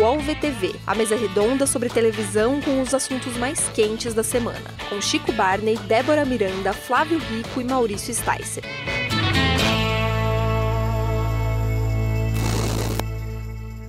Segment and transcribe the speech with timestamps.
[0.00, 4.98] UOL VTV, a mesa redonda sobre televisão com os assuntos mais quentes da semana, com
[4.98, 8.64] Chico Barney, Débora Miranda, Flávio Rico e Maurício Sticer.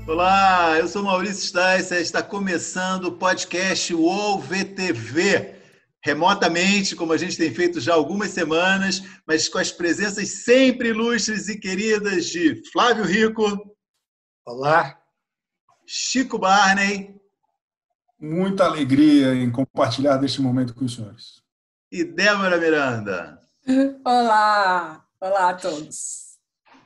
[0.06, 5.56] Olá, eu sou Maurício Sticer, está começando o podcast UOL VTV
[6.04, 11.48] remotamente, como a gente tem feito já algumas semanas, mas com as presenças sempre ilustres
[11.48, 13.46] e queridas de Flávio Rico.
[14.46, 15.01] Olá.
[15.94, 17.14] Chico Barney.
[18.18, 21.44] Muita alegria em compartilhar deste momento com os senhores.
[21.92, 23.38] E Débora Miranda.
[24.06, 25.06] Olá.
[25.20, 26.38] Olá a todos.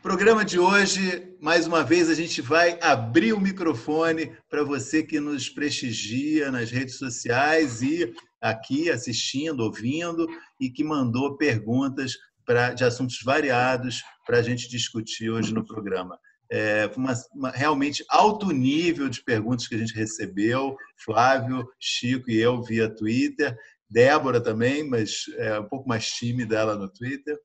[0.01, 5.19] Programa de hoje, mais uma vez, a gente vai abrir o microfone para você que
[5.19, 8.11] nos prestigia nas redes sociais e
[8.41, 10.25] aqui assistindo, ouvindo
[10.59, 16.17] e que mandou perguntas pra, de assuntos variados para a gente discutir hoje no programa.
[16.57, 22.37] É uma, uma, realmente alto nível de perguntas que a gente recebeu, Flávio, Chico e
[22.39, 23.57] eu via Twitter,
[23.89, 27.37] Débora também, mas é um pouco mais tímida ela no Twitter.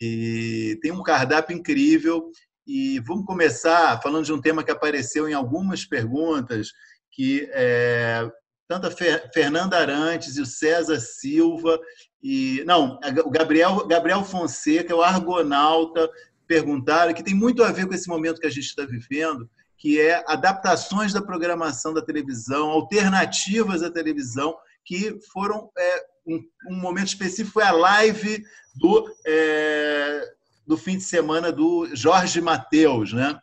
[0.00, 2.30] E tem um cardápio incrível.
[2.66, 6.68] E vamos começar falando de um tema que apareceu em algumas perguntas,
[7.12, 8.26] que é,
[8.66, 8.90] tanto a
[9.30, 11.78] Fernanda Arantes e o César Silva
[12.22, 16.10] e não, o Gabriel Gabriel Fonseca, o Argonauta
[16.54, 20.00] perguntaram que tem muito a ver com esse momento que a gente está vivendo, que
[20.00, 27.08] é adaptações da programação da televisão, alternativas à televisão, que foram é, um, um, momento
[27.08, 28.44] específico foi a live
[28.76, 30.22] do é,
[30.64, 33.38] do fim de semana do Jorge Mateus, né?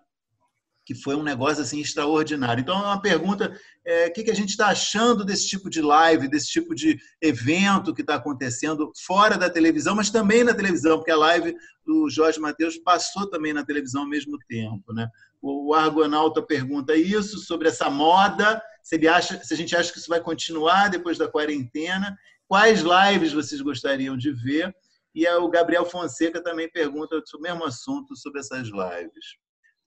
[0.85, 2.61] Que foi um negócio assim extraordinário.
[2.61, 5.81] Então, é uma pergunta: é, o que, que a gente está achando desse tipo de
[5.81, 10.97] live, desse tipo de evento que está acontecendo fora da televisão, mas também na televisão,
[10.97, 14.93] porque a live do Jorge Matheus passou também na televisão ao mesmo tempo.
[14.93, 15.07] Né?
[15.41, 19.99] O Argonauta pergunta isso sobre essa moda, se, ele acha, se a gente acha que
[19.99, 22.15] isso vai continuar depois da quarentena,
[22.47, 24.73] quais lives vocês gostariam de ver?
[25.13, 29.25] E o Gabriel Fonseca também pergunta sobre o mesmo assunto, sobre essas lives.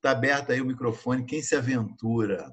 [0.05, 1.25] Está aberto aí o microfone.
[1.25, 2.53] Quem se aventura?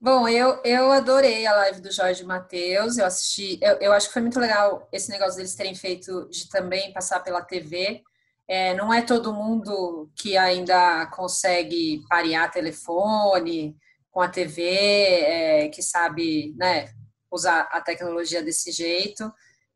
[0.00, 2.96] Bom, eu, eu adorei a live do Jorge Matheus.
[2.96, 3.58] Eu assisti.
[3.60, 7.18] Eu, eu acho que foi muito legal esse negócio deles terem feito de também passar
[7.24, 8.04] pela TV.
[8.46, 13.76] É, não é todo mundo que ainda consegue parear telefone
[14.12, 16.92] com a TV, é, que sabe né,
[17.32, 19.28] usar a tecnologia desse jeito.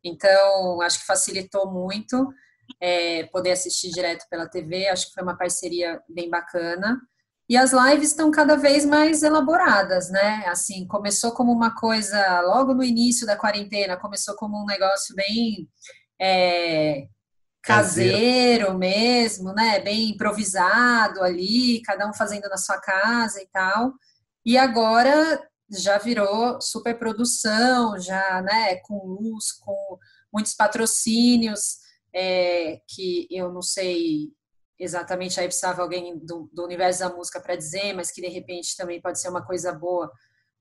[0.05, 2.33] Então, acho que facilitou muito
[2.81, 4.89] é, poder assistir direto pela TV.
[4.89, 7.01] Acho que foi uma parceria bem bacana.
[7.49, 10.45] E as lives estão cada vez mais elaboradas, né?
[10.49, 15.69] Assim, começou como uma coisa logo no início da quarentena, começou como um negócio bem
[16.21, 17.07] é,
[17.63, 19.79] caseiro mesmo, né?
[19.79, 23.93] Bem improvisado ali, cada um fazendo na sua casa e tal.
[24.45, 25.41] E agora
[25.71, 28.77] já virou superprodução, já, né?
[28.83, 29.99] Com luz, com
[30.33, 31.86] muitos patrocínios
[32.17, 34.33] é, que eu não sei
[34.79, 38.77] exatamente, aí precisava alguém do, do universo da música para dizer, mas que de repente
[38.77, 40.11] também pode ser uma coisa boa,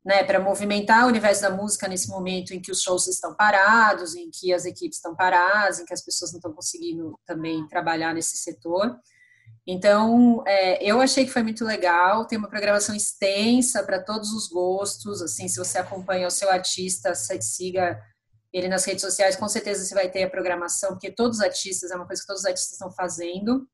[0.06, 4.16] né, para movimentar o universo da música nesse momento em que os shows estão parados,
[4.16, 8.14] em que as equipes estão paradas, em que as pessoas não estão conseguindo também trabalhar
[8.14, 8.96] nesse setor.
[9.66, 14.48] Então, é, eu achei que foi muito legal, tem uma programação extensa para todos os
[14.48, 18.00] gostos, assim, se você acompanha o seu artista, siga
[18.58, 21.92] ele nas redes sociais, com certeza você vai ter a programação, porque todos os artistas,
[21.92, 23.68] é uma coisa que todos os artistas estão fazendo.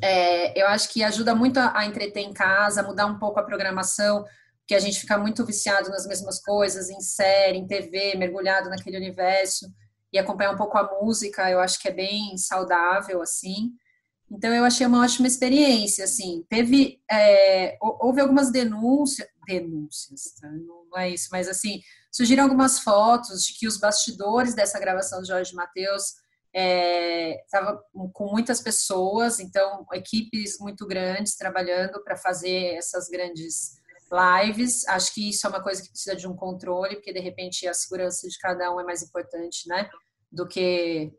[0.00, 3.42] É, eu acho que ajuda muito a, a entreter em casa, mudar um pouco a
[3.42, 4.24] programação,
[4.60, 8.96] porque a gente fica muito viciado nas mesmas coisas, em série, em TV, mergulhado naquele
[8.96, 9.66] universo,
[10.12, 13.72] e acompanhar um pouco a música, eu acho que é bem saudável, assim.
[14.30, 16.44] Então, eu achei uma ótima experiência, assim.
[16.48, 20.48] Teve, é, houve algumas denúncias, denúncias, tá?
[20.48, 21.80] não é isso, mas assim,
[22.16, 26.14] surgiram algumas fotos de que os bastidores dessa gravação de Jorge Matheus
[27.44, 33.76] estava é, com muitas pessoas, então equipes muito grandes trabalhando para fazer essas grandes
[34.10, 34.88] lives.
[34.88, 37.74] Acho que isso é uma coisa que precisa de um controle, porque de repente a
[37.74, 39.90] segurança de cada um é mais importante, né,
[40.32, 41.12] do que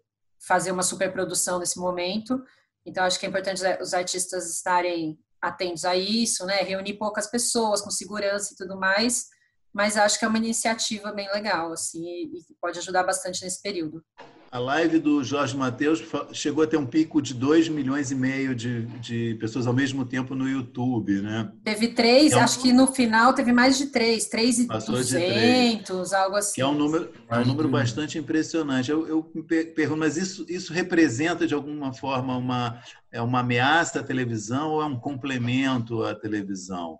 [0.47, 2.43] fazer uma superprodução nesse momento.
[2.83, 7.81] Então acho que é importante os artistas estarem atentos a isso, né, reunir poucas pessoas
[7.81, 9.36] com segurança e tudo mais
[9.77, 12.29] mas acho que é uma iniciativa bem legal, assim, e
[12.59, 14.03] pode ajudar bastante nesse período.
[14.51, 16.01] A live do Jorge Matheus
[16.33, 20.03] chegou a ter um pico de 2 milhões e meio de, de pessoas ao mesmo
[20.03, 21.51] tempo no YouTube, né?
[21.63, 22.39] Teve três, é um...
[22.39, 26.55] acho que no final teve mais de três, três e duzentos, algo assim.
[26.55, 28.89] Que é um número, é um número bastante impressionante.
[28.89, 32.81] Eu, eu me pergunto, mas isso, isso representa de alguma forma uma,
[33.11, 36.97] é uma ameaça à televisão ou é um complemento à televisão?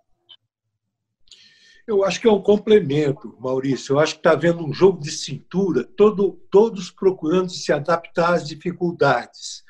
[1.88, 3.94] Eu acho que é um complemento, Maurício.
[3.94, 8.46] Eu acho que está havendo um jogo de cintura, todo, todos procurando se adaptar às
[8.46, 9.64] dificuldades.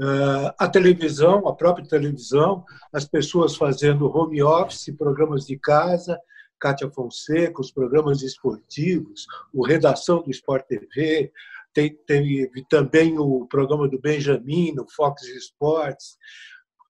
[0.00, 6.18] Uh, a televisão, a própria televisão, as pessoas fazendo home office, programas de casa,
[6.58, 11.30] Cátia Fonseca, os programas esportivos, o Redação do Sport TV,
[11.74, 16.16] tem, tem também o programa do Benjamin, no Fox Sports,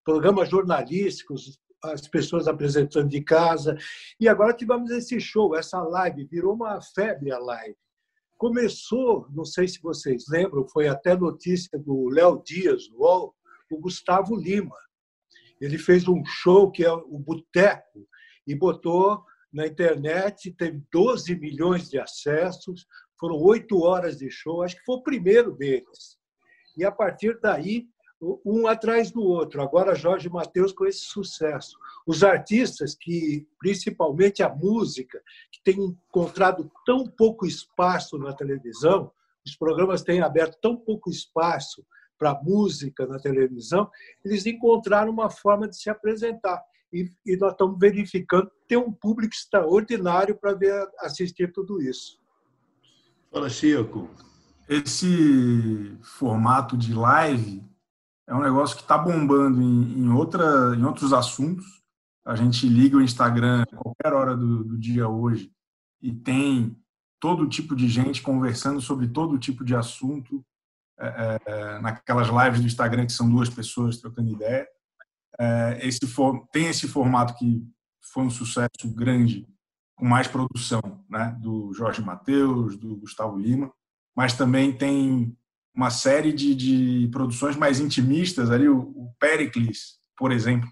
[0.05, 3.77] programas jornalísticos, as pessoas apresentando de casa.
[4.19, 7.77] E agora tivemos esse show, essa live, virou uma febre a live.
[8.37, 13.35] Começou, não sei se vocês lembram, foi até notícia do Léo Dias, o,
[13.71, 14.77] o Gustavo Lima.
[15.61, 18.09] Ele fez um show que é o Boteco
[18.47, 19.23] e botou
[19.53, 22.87] na internet, teve 12 milhões de acessos,
[23.19, 26.19] foram oito horas de show, acho que foi o primeiro deles.
[26.77, 27.87] E a partir daí,
[28.44, 29.62] um atrás do outro.
[29.62, 31.78] Agora Jorge Mateus com esse sucesso.
[32.06, 35.20] Os artistas que, principalmente a música,
[35.50, 39.11] que tem encontrado tão pouco espaço na televisão,
[39.44, 41.84] os programas têm aberto tão pouco espaço
[42.19, 43.90] para música na televisão,
[44.22, 46.62] eles encontraram uma forma de se apresentar.
[46.93, 52.20] E, e nós estamos verificando tem um público extraordinário para ver assistir tudo isso.
[53.32, 54.11] Fala, Chico.
[54.69, 57.64] Esse formato de live
[58.31, 61.67] é um negócio que está bombando em, em, outra, em outros assuntos.
[62.25, 65.50] A gente liga o Instagram a qualquer hora do, do dia hoje
[66.00, 66.81] e tem
[67.19, 70.44] todo tipo de gente conversando sobre todo tipo de assunto
[70.97, 74.65] é, é, naquelas lives do Instagram que são duas pessoas trocando ideia.
[75.37, 77.67] É, esse for, tem esse formato que
[78.12, 79.44] foi um sucesso grande
[79.97, 83.73] com mais produção, né, do Jorge Mateus, do Gustavo Lima,
[84.15, 85.37] mas também tem
[85.75, 90.69] uma série de, de produções mais intimistas ali, o, o Pericles, por exemplo,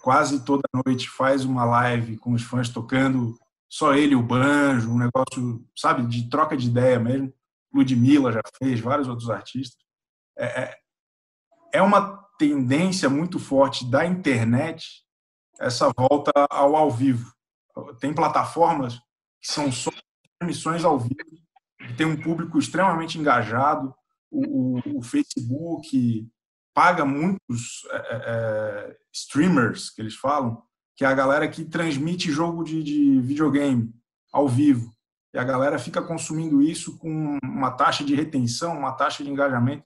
[0.00, 3.36] quase toda noite faz uma live com os fãs tocando
[3.68, 7.32] só ele o banjo, um negócio, sabe, de troca de ideia mesmo.
[7.74, 9.78] Ludmilla já fez, vários outros artistas.
[10.38, 10.78] É, é,
[11.74, 15.04] é uma tendência muito forte da internet
[15.58, 17.32] essa volta ao ao vivo.
[17.98, 18.98] Tem plataformas
[19.40, 19.90] que são só
[20.38, 21.16] transmissões ao vivo,
[21.78, 23.94] que tem um público extremamente engajado,
[24.30, 26.28] o, o, o Facebook
[26.74, 30.62] paga muitos é, é, é, streamers, que eles falam,
[30.94, 33.94] que é a galera que transmite jogo de, de videogame
[34.32, 34.92] ao vivo.
[35.34, 39.84] E a galera fica consumindo isso com uma taxa de retenção, uma taxa de engajamento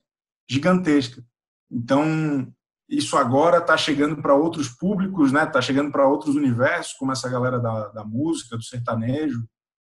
[0.48, 1.24] gigantesca.
[1.70, 2.52] Então,
[2.88, 5.44] isso agora está chegando para outros públicos, né?
[5.44, 9.44] Está chegando para outros universos, como essa galera da, da música, do sertanejo,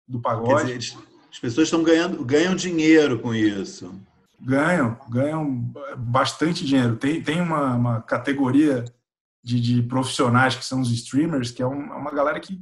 [0.06, 0.76] do pagode.
[0.76, 0.98] Dizer,
[1.30, 3.94] as pessoas estão ganhando ganham dinheiro com isso.
[4.40, 6.96] Ganham, ganham bastante dinheiro.
[6.96, 8.84] Tem, tem uma, uma categoria
[9.42, 12.60] de, de, profissionais que são os streamers, que é, um, é uma galera que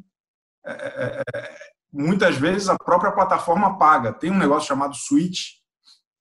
[0.64, 1.58] é, é, é,
[1.92, 4.12] muitas vezes a própria plataforma paga.
[4.12, 5.56] Tem um negócio chamado Switch,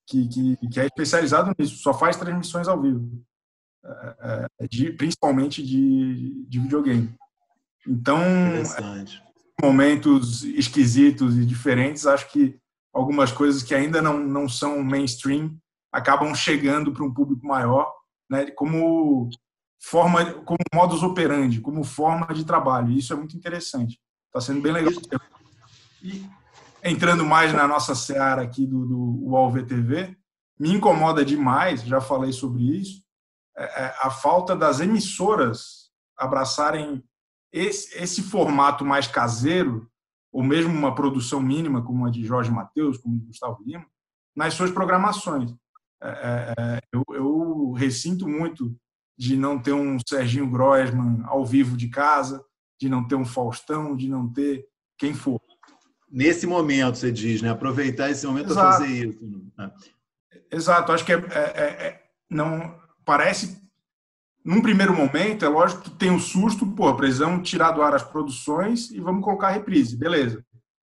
[0.07, 3.09] que, que, que é especializado nisso, só faz transmissões ao vivo,
[3.83, 7.15] é, é, de, principalmente de, de videogame.
[7.87, 8.19] Então,
[9.61, 12.59] momentos esquisitos e diferentes, acho que
[12.95, 15.57] algumas coisas que ainda não, não são mainstream
[15.91, 17.93] acabam chegando para um público maior,
[18.29, 19.29] né, como
[19.81, 22.91] forma, como modus operandi, como forma de trabalho.
[22.91, 23.99] E isso é muito interessante.
[24.27, 24.93] Está sendo bem legal.
[26.01, 26.25] E
[26.83, 30.15] entrando mais na nossa seara aqui do, do UOL VTV,
[30.57, 33.03] me incomoda demais, já falei sobre isso,
[33.57, 37.03] é, é a falta das emissoras abraçarem
[37.51, 39.89] esse, esse formato mais caseiro
[40.35, 43.85] ou mesmo uma produção mínima, como a de Jorge Mateus, como de Gustavo Lima,
[44.35, 45.49] nas suas programações.
[46.03, 48.75] É, é, é, eu, eu ressinto muito
[49.17, 52.43] de não ter um Serginho Grossman ao vivo de casa,
[52.77, 55.39] de não ter um Faustão, de não ter quem for.
[56.11, 57.49] Nesse momento, você diz, né?
[57.49, 59.25] Aproveitar esse momento para fazer isso.
[59.57, 59.71] Né?
[60.51, 60.91] Exato.
[60.91, 63.64] Acho que é, é, é, não parece
[64.45, 67.95] num primeiro momento, é lógico que tem o um susto, pô, precisamos tirar do ar
[67.95, 70.45] as produções e vamos colocar a reprise, beleza.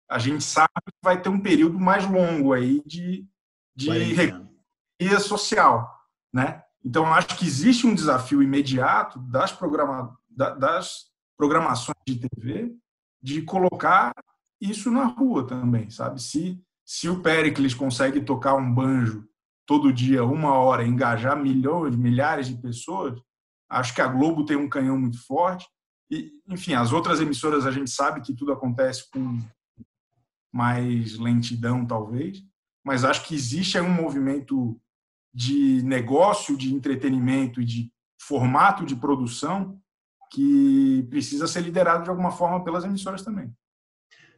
[0.09, 3.27] A gente sabe que vai ter um período mais longo aí de,
[3.75, 5.93] de recuria social,
[6.33, 6.63] né?
[6.83, 12.73] Então, acho que existe um desafio imediato das, programa, das programações de TV
[13.21, 14.13] de colocar
[14.61, 16.21] isso na rua também, sabe?
[16.21, 19.27] Se, se o Pericles consegue tocar um banjo
[19.65, 23.21] todo dia, uma hora, engajar milhões, milhares de pessoas,
[23.69, 25.67] Acho que a Globo tem um canhão muito forte.
[26.11, 29.37] E, enfim, as outras emissoras a gente sabe que tudo acontece com
[30.51, 32.43] mais lentidão, talvez.
[32.83, 34.79] Mas acho que existe um movimento
[35.33, 39.79] de negócio, de entretenimento e de formato de produção
[40.31, 43.53] que precisa ser liderado de alguma forma pelas emissoras também.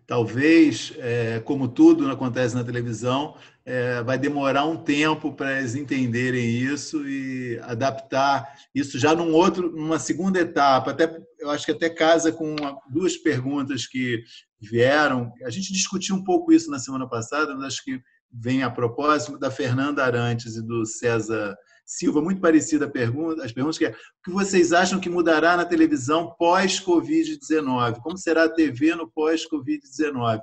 [0.07, 6.49] Talvez, é, como tudo acontece na televisão, é, vai demorar um tempo para eles entenderem
[6.49, 10.91] isso e adaptar isso já num outro, numa segunda etapa.
[10.91, 14.23] Até eu acho que até casa com uma, duas perguntas que
[14.59, 15.31] vieram.
[15.43, 19.37] A gente discutiu um pouco isso na semana passada, mas acho que vem a propósito
[19.37, 21.55] da Fernanda Arantes e do César
[21.91, 25.57] Silva, muito parecida a pergunta, as perguntas que é, o que vocês acham que mudará
[25.57, 27.99] na televisão pós-Covid-19?
[28.01, 30.39] Como será a TV no pós-Covid-19?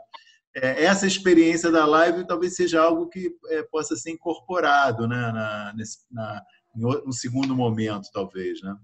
[0.54, 5.72] É, essa experiência da live talvez seja algo que é, possa ser incorporado né, na,
[5.74, 6.42] nesse, na,
[6.76, 8.60] no segundo momento, talvez.
[8.60, 8.76] Né?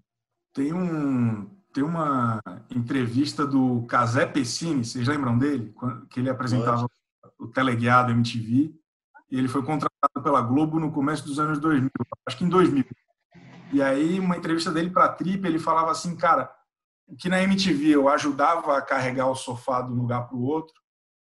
[0.55, 2.41] Tem, um, tem uma
[2.75, 5.75] entrevista do Casé Pessini, vocês lembram dele?
[6.09, 7.35] Que ele apresentava Pode.
[7.39, 8.75] o Teleguiado MTV,
[9.39, 11.91] ele foi contratado pela Globo no começo dos anos 2000,
[12.27, 12.85] acho que em 2000.
[13.73, 16.51] E aí, uma entrevista dele para a Trip, ele falava assim, cara,
[17.19, 20.75] que na MTV eu ajudava a carregar o sofá de um lugar para o outro,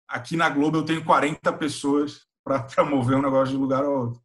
[0.06, 4.20] aqui na Globo eu tenho 40 pessoas para mover um negócio de lugar ao outro.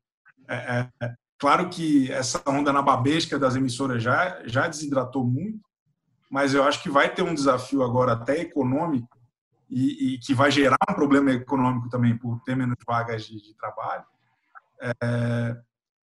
[0.48, 5.60] É, é, é, claro que essa onda na babesca das emissoras já, já desidratou muito,
[6.30, 9.13] mas eu acho que vai ter um desafio agora até econômico
[9.74, 13.56] e, e, que vai gerar um problema econômico também por ter menos vagas de, de
[13.56, 14.06] trabalho,
[14.80, 15.58] é,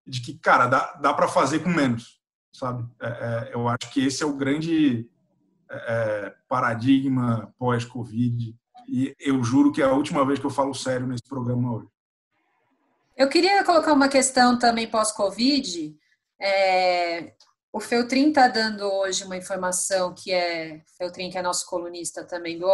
[0.06, 2.21] de que, cara, dá, dá para fazer com menos,
[2.52, 2.87] sabe?
[3.00, 5.09] É, é, eu acho que esse é o grande
[5.71, 8.54] é, é, paradigma pós-Covid
[8.87, 11.88] e eu juro que é a última vez que eu falo sério nesse programa hoje.
[13.16, 15.97] Eu queria colocar uma questão também pós-Covid.
[16.38, 17.33] É,
[17.73, 22.59] o Feltrin está dando hoje uma informação que é Feltrin, que é nosso colunista também
[22.59, 22.66] do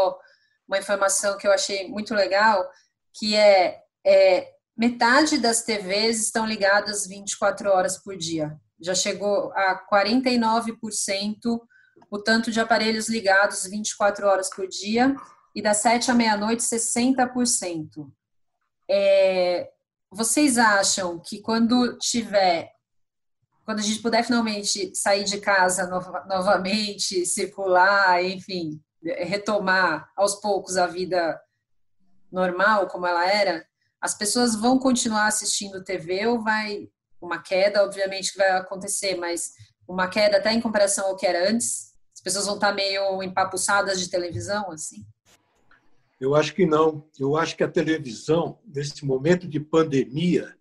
[0.71, 2.65] uma informação que eu achei muito legal,
[3.13, 8.57] que é, é metade das TVs estão ligadas 24 horas por dia.
[8.81, 11.61] Já chegou a 49%
[12.09, 15.15] o tanto de aparelhos ligados 24 horas por dia
[15.57, 18.09] e das 7 à meia-noite 60%.
[18.89, 19.69] É,
[20.09, 22.71] vocês acham que quando tiver
[23.65, 25.87] quando a gente puder finalmente sair de casa
[26.27, 31.41] novamente, circular, enfim, retomar aos poucos a vida
[32.31, 33.67] normal como ela era,
[34.01, 36.89] as pessoas vão continuar assistindo TV ou vai
[37.21, 39.53] uma queda, obviamente que vai acontecer, mas
[39.87, 41.95] uma queda até em comparação ao que era antes?
[42.15, 45.05] As pessoas vão estar meio empapuçadas de televisão, assim?
[46.21, 47.05] Eu acho que não.
[47.19, 50.55] Eu acho que a televisão, nesse momento de pandemia,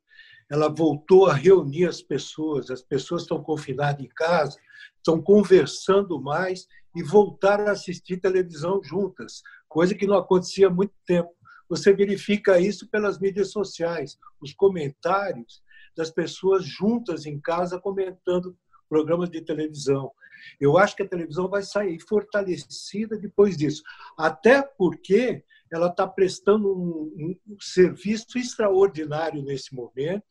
[0.50, 2.70] ela voltou a reunir as pessoas.
[2.70, 4.58] As pessoas estão confinadas em casa,
[4.98, 6.66] estão conversando mais
[6.96, 11.30] e voltaram a assistir televisão juntas, coisa que não acontecia há muito tempo.
[11.70, 15.62] Você verifica isso pelas mídias sociais, os comentários
[15.96, 18.58] das pessoas juntas em casa comentando
[18.90, 20.12] programas de televisão.
[20.60, 23.84] Eu acho que a televisão vai sair fortalecida depois disso,
[24.18, 30.24] até porque ela está prestando um, um, serviço extraordinário nesse momento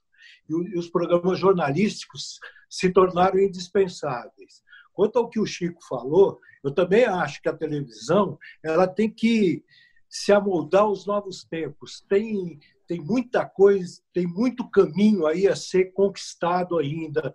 [0.49, 4.63] e os programas jornalísticos se tornaram indispensáveis.
[4.93, 9.65] Quanto ao que o Chico falou, eu também acho que a televisão ela tem que
[10.09, 12.05] se amoldar aos novos tempos.
[12.09, 17.35] Tem tem muita coisa, tem muito caminho aí a ser conquistado ainda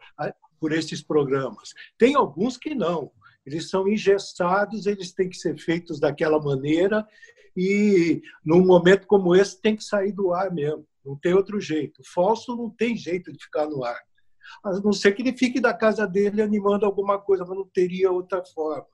[0.60, 1.74] por esses programas.
[1.96, 3.12] Tem alguns que não.
[3.46, 7.08] Eles são ingessados, eles têm que ser feitos daquela maneira
[7.56, 10.88] e num momento como esse tem que sair do ar mesmo.
[11.06, 12.02] Não tem outro jeito.
[12.02, 14.02] O falso não tem jeito de ficar no ar.
[14.64, 18.12] A não ser que ele fique da casa dele animando alguma coisa, mas não teria
[18.12, 18.88] outra forma.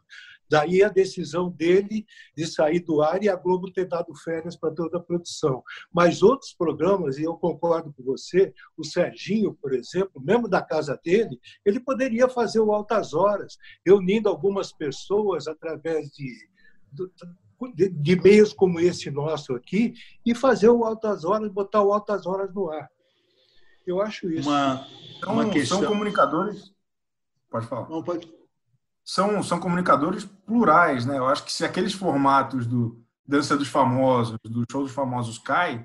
[0.49, 4.73] Daí a decisão dele de sair do ar e a Globo ter dado férias para
[4.73, 5.63] toda a produção.
[5.93, 10.99] Mas outros programas, e eu concordo com você, o Serginho, por exemplo, mesmo da casa
[11.03, 16.49] dele, ele poderia fazer o Altas Horas, reunindo algumas pessoas através de,
[17.75, 19.93] de, de meios como esse nosso aqui
[20.25, 22.89] e fazer o Altas Horas, botar o Altas Horas no ar.
[23.85, 24.49] Eu acho isso.
[24.49, 24.87] Uma,
[25.25, 25.79] uma são, questão...
[25.79, 26.71] são comunicadores.
[27.49, 27.89] Pode falar.
[27.89, 28.39] Não, pode
[29.09, 31.17] são, são comunicadores plurais, né?
[31.17, 35.83] Eu acho que se aqueles formatos do Dança dos Famosos, do Show dos Famosos cai,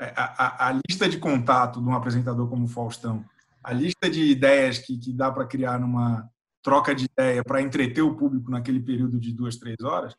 [0.00, 3.24] é, a, a, a lista de contato de um apresentador como o Faustão,
[3.60, 6.30] a lista de ideias que, que dá para criar numa
[6.62, 10.14] troca de ideia para entreter o público naquele período de duas, três horas,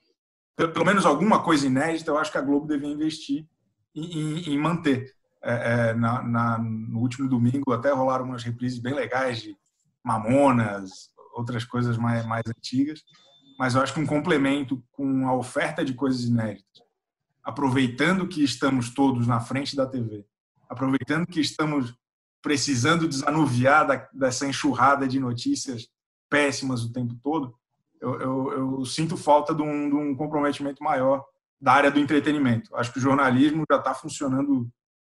[0.54, 3.48] pelo, pelo menos alguma coisa inédita, eu acho que a Globo devia investir
[3.96, 5.16] em, em, em manter.
[5.44, 9.58] É, é, na, na, no último domingo até rolaram umas reprises bem legais de
[10.04, 13.04] Mamonas, outras coisas mais, mais antigas,
[13.58, 16.84] mas eu acho que um complemento com a oferta de coisas inéditas,
[17.44, 20.26] aproveitando que estamos todos na frente da TV,
[20.70, 21.96] aproveitando que estamos
[22.42, 25.88] precisando desanuviar da, dessa enxurrada de notícias
[26.30, 27.56] péssimas o tempo todo,
[28.00, 31.24] eu, eu, eu sinto falta de um, de um, comprometimento maior
[31.60, 32.76] da área do entretenimento.
[32.76, 34.68] Acho que o jornalismo já está funcionando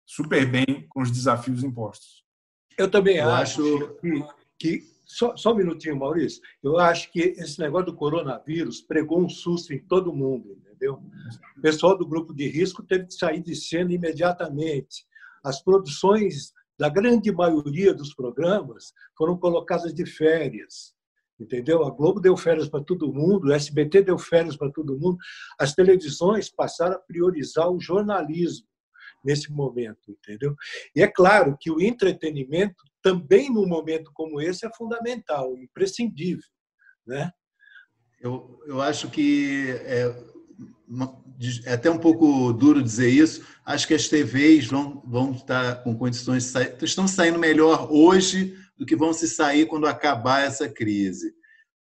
[0.09, 2.25] super bem com os desafios impostos.
[2.79, 4.25] Eu também eu acho, acho que,
[4.59, 6.41] que só, só, um minutinho, Maurício.
[6.63, 11.03] Eu acho que esse negócio do coronavírus pregou um susto em todo mundo, entendeu?
[11.57, 15.05] O pessoal do grupo de risco teve que sair de cena imediatamente.
[15.45, 20.97] As produções da grande maioria dos programas foram colocadas de férias
[21.41, 21.85] entendeu?
[21.85, 25.17] A Globo deu férias para todo mundo, o SBT deu férias para todo mundo.
[25.57, 28.68] As televisões passaram a priorizar o jornalismo
[29.29, 30.57] nesse momento, entendeu?
[30.97, 36.49] E é claro que o entretenimento também num momento como esse é fundamental, imprescindível,
[37.07, 37.31] né?
[38.19, 40.17] Eu, eu acho que é,
[41.67, 43.47] é até um pouco duro dizer isso.
[43.65, 48.57] Acho que as TVs vão, vão estar com condições de sair, estão saindo melhor hoje
[48.79, 51.35] do que vão se sair quando acabar essa crise.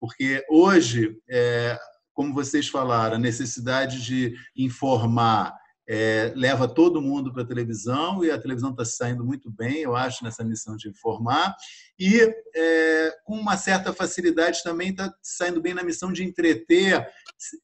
[0.02, 1.78] Porque hoje, é,
[2.14, 5.56] como vocês falaram, a necessidade de informar
[5.90, 9.96] é, leva todo mundo para a televisão e a televisão está saindo muito bem, eu
[9.96, 11.56] acho, nessa missão de informar.
[11.98, 12.20] E
[12.54, 17.08] é, com uma certa facilidade também está saindo bem na missão de entreter,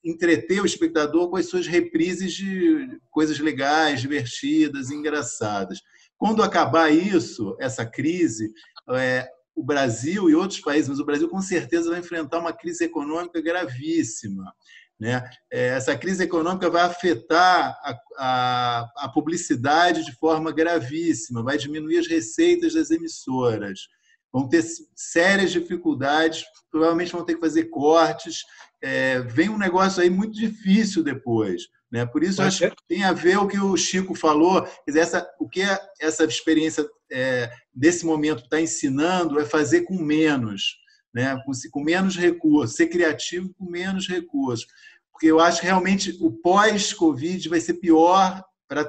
[0.03, 5.81] entreter o espectador com as suas reprises de coisas legais, divertidas, engraçadas.
[6.17, 8.53] Quando acabar isso, essa crise,
[8.91, 12.85] é, o Brasil e outros países, mas o Brasil com certeza vai enfrentar uma crise
[12.85, 14.53] econômica gravíssima.
[14.99, 15.23] Né?
[15.51, 21.97] É, essa crise econômica vai afetar a, a, a, publicidade de forma gravíssima, vai diminuir
[21.97, 23.87] as receitas das emissoras,
[24.31, 24.63] vão ter
[24.95, 28.43] sérias dificuldades, provavelmente vão ter que fazer cortes.
[28.81, 31.63] É, vem um negócio aí muito difícil depois.
[31.91, 32.05] Né?
[32.07, 35.61] Por isso, acho que tem a ver o que o Chico falou, essa, o que
[36.01, 40.77] essa experiência é, desse momento está ensinando é fazer com menos,
[41.13, 41.39] né?
[41.45, 44.65] com, com menos recursos, ser criativo com menos recursos.
[45.11, 48.87] Porque eu acho que realmente o pós-Covid vai ser pior para,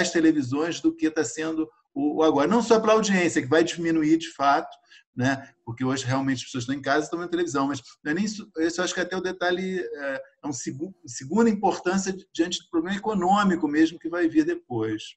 [0.00, 2.46] as televisões do que está sendo o agora.
[2.46, 4.76] Não só para a audiência, que vai diminuir de fato,
[5.16, 5.48] né?
[5.64, 8.14] porque hoje realmente as pessoas estão em casa e estão vendo televisão, mas não é
[8.14, 12.58] nem isso, eu acho que até o detalhe é, é um segundo, segunda importância diante
[12.62, 15.16] do problema econômico mesmo que vai vir depois.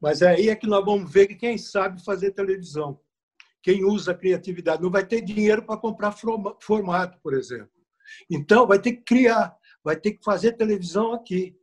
[0.00, 2.98] Mas aí é que nós vamos ver que quem sabe fazer televisão,
[3.66, 7.68] quem usa a criatividade, não vai ter dinheiro para comprar formato, por exemplo.
[8.30, 11.58] Então, vai ter que criar, vai ter que fazer televisão aqui,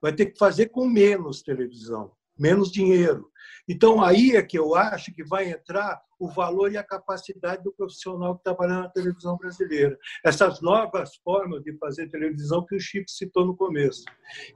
[0.00, 3.28] vai ter que fazer com menos televisão, menos dinheiro.
[3.68, 7.72] Então, aí é que eu acho que vai entrar o valor e a capacidade do
[7.72, 9.98] profissional que trabalha na televisão brasileira.
[10.24, 14.04] Essas novas formas de fazer televisão que o Chico citou no começo.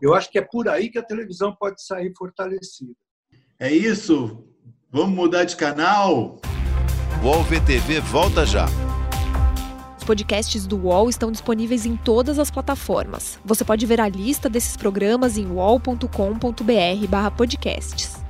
[0.00, 2.94] Eu acho que é por aí que a televisão pode sair fortalecida.
[3.58, 4.46] É isso.
[4.88, 6.40] Vamos mudar de canal?
[7.22, 8.66] UOL VTV volta já.
[9.96, 13.38] Os podcasts do UOL estão disponíveis em todas as plataformas.
[13.44, 18.21] Você pode ver a lista desses programas em uol.com.br/podcasts.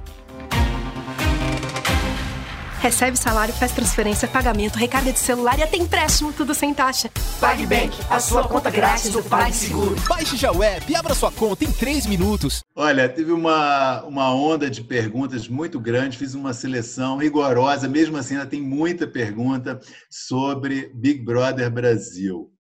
[2.83, 7.09] Recebe salário, faz transferência, pagamento, recarga de celular e até empréstimo, tudo sem taxa.
[7.39, 9.95] PagBank, a sua conta grátis do PagSeguro.
[10.09, 12.65] Baixe já o app e abra sua conta em 3 minutos.
[12.75, 18.35] Olha, teve uma, uma onda de perguntas muito grande, fiz uma seleção rigorosa, mesmo assim
[18.35, 19.79] ainda tem muita pergunta
[20.11, 22.51] sobre Big Brother Brasil.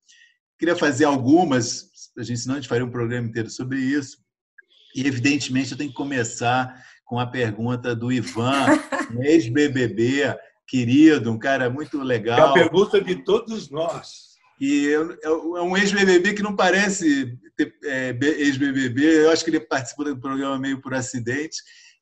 [0.56, 4.18] Queria fazer algumas, a gente, senão a gente faria um programa inteiro sobre isso,
[4.94, 6.80] e evidentemente eu tenho que começar
[7.12, 8.66] com a pergunta do Ivan,
[9.20, 12.38] ex-BBB, querido, um cara muito legal.
[12.38, 14.32] É a pergunta de todos nós.
[14.60, 14.88] E
[15.22, 17.36] é um ex-BBB que não parece
[17.84, 21.56] é, ex-BBB, eu acho que ele participou do programa meio por acidente,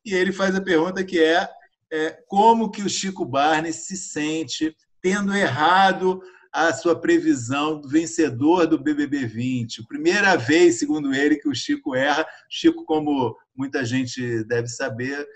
[0.04, 1.48] e ele faz a pergunta que é,
[1.90, 6.20] é como que o Chico Barney se sente tendo errado
[6.52, 9.86] a sua previsão do vencedor do BBB 20.
[9.86, 12.26] Primeira vez, segundo ele, que o Chico erra.
[12.48, 15.26] Chico, como muita gente deve saber,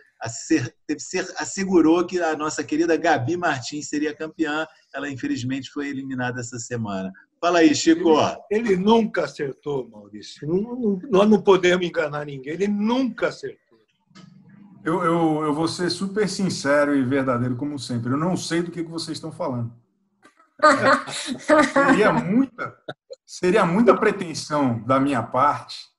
[1.38, 4.66] assegurou que a nossa querida Gabi Martins seria campeã.
[4.94, 7.12] Ela, infelizmente, foi eliminada essa semana.
[7.40, 8.10] Fala aí, Chico.
[8.50, 10.48] Ele, ele nunca acertou, Maurício.
[10.48, 12.54] Não, não, nós não podemos enganar ninguém.
[12.54, 13.58] Ele nunca acertou.
[14.82, 18.12] Eu, eu, eu vou ser super sincero e verdadeiro, como sempre.
[18.12, 19.72] Eu não sei do que, que vocês estão falando.
[21.72, 22.76] seria muita,
[23.24, 25.93] seria muita pretensão da minha parte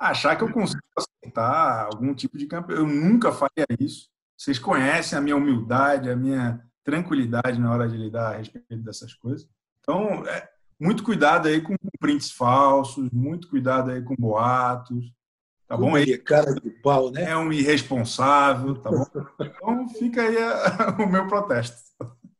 [0.00, 2.78] achar que eu consigo aceitar algum tipo de campeão.
[2.78, 4.08] Eu nunca faria isso.
[4.36, 9.12] Vocês conhecem a minha humildade, a minha tranquilidade na hora de lidar a respeito dessas
[9.12, 9.46] coisas.
[9.80, 10.48] Então, é,
[10.80, 15.12] muito cuidado aí com prints falsos, muito cuidado aí com boatos.
[15.68, 15.94] Tá bom?
[15.94, 17.30] Aí, cara de pau, né?
[17.30, 19.04] É um irresponsável, tá bom?
[19.40, 21.76] Então, fica aí a, o meu protesto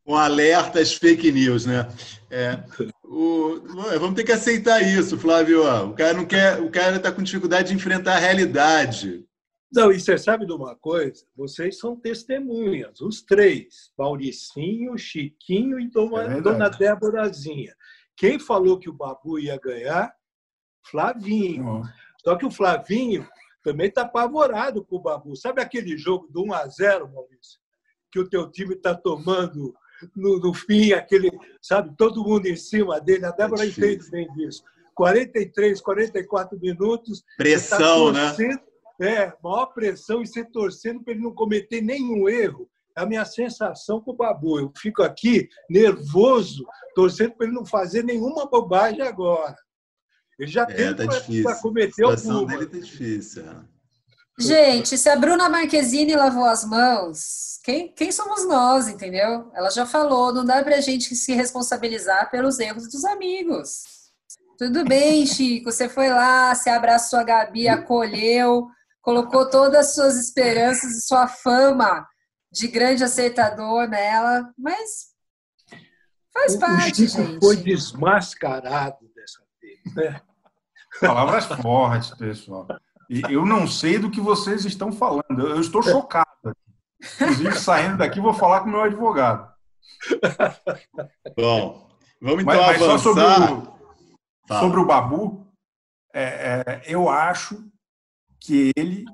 [0.04, 1.88] com alertas fake news, né?
[2.30, 2.62] É,
[3.04, 3.60] O,
[3.98, 5.62] vamos ter que aceitar isso, Flávio.
[5.84, 9.26] O cara não quer, o cara está com dificuldade de enfrentar a realidade.
[9.72, 11.24] Não, e você sabe de uma coisa?
[11.36, 17.74] Vocês são testemunhas, os três: Mauricinho, Chiquinho e Dona, é Dona Déborazinha.
[18.16, 20.12] Quem falou que o Babu ia ganhar?
[20.84, 21.82] Flavinho.
[22.22, 23.26] Só que o Flavinho
[23.62, 25.36] também está apavorado com o Babu.
[25.36, 27.60] Sabe aquele jogo do 1 a 0 Maurício?
[28.10, 29.74] Que o teu time está tomando
[30.14, 33.24] no, no, fim, aquele, sabe, todo mundo em cima dele.
[33.24, 34.62] A Débora é entende bem disso.
[34.94, 37.24] 43, 44 minutos.
[37.36, 38.58] Pressão, tá né?
[39.00, 42.68] É, maior pressão e se torcendo para ele não cometer nenhum erro.
[42.96, 44.58] É a minha sensação com o Babu.
[44.58, 49.56] Eu fico aqui nervoso, torcendo para ele não fazer nenhuma bobagem agora.
[50.38, 51.04] Ele já é, tem tá
[51.42, 52.58] para cometer a situação alguma.
[52.58, 53.42] dele tá difícil.
[53.42, 53.79] É.
[54.38, 59.50] Gente, se a Bruna Marquezine lavou as mãos, quem, quem somos nós, entendeu?
[59.54, 63.82] Ela já falou, não dá pra gente se responsabilizar pelos erros dos amigos.
[64.58, 68.66] Tudo bem, Chico, você foi lá, você abraçou a Gabi, acolheu,
[69.02, 72.06] colocou todas as suas esperanças e sua fama
[72.52, 75.10] de grande acertador nela, mas
[76.32, 77.40] faz parte, o Chico gente.
[77.40, 80.20] foi desmascarado dessa vez, né?
[81.00, 82.66] Palavras fortes, pessoal.
[83.28, 85.40] Eu não sei do que vocês estão falando.
[85.40, 86.26] Eu estou chocado.
[87.20, 89.52] Inclusive, saindo daqui, vou falar com o meu advogado.
[91.36, 92.98] Bom, vamos então mas, mas avançar.
[92.98, 95.46] Só sobre o, sobre o Babu,
[96.14, 97.68] é, é, eu acho
[98.38, 99.04] que ele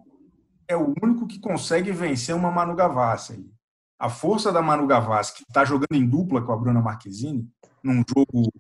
[0.69, 3.51] é o único que consegue vencer uma Manu Gavassi.
[3.99, 7.49] A força da Manu Gavassi, que está jogando em dupla com a Bruna Marquezine,
[7.83, 8.53] num jogo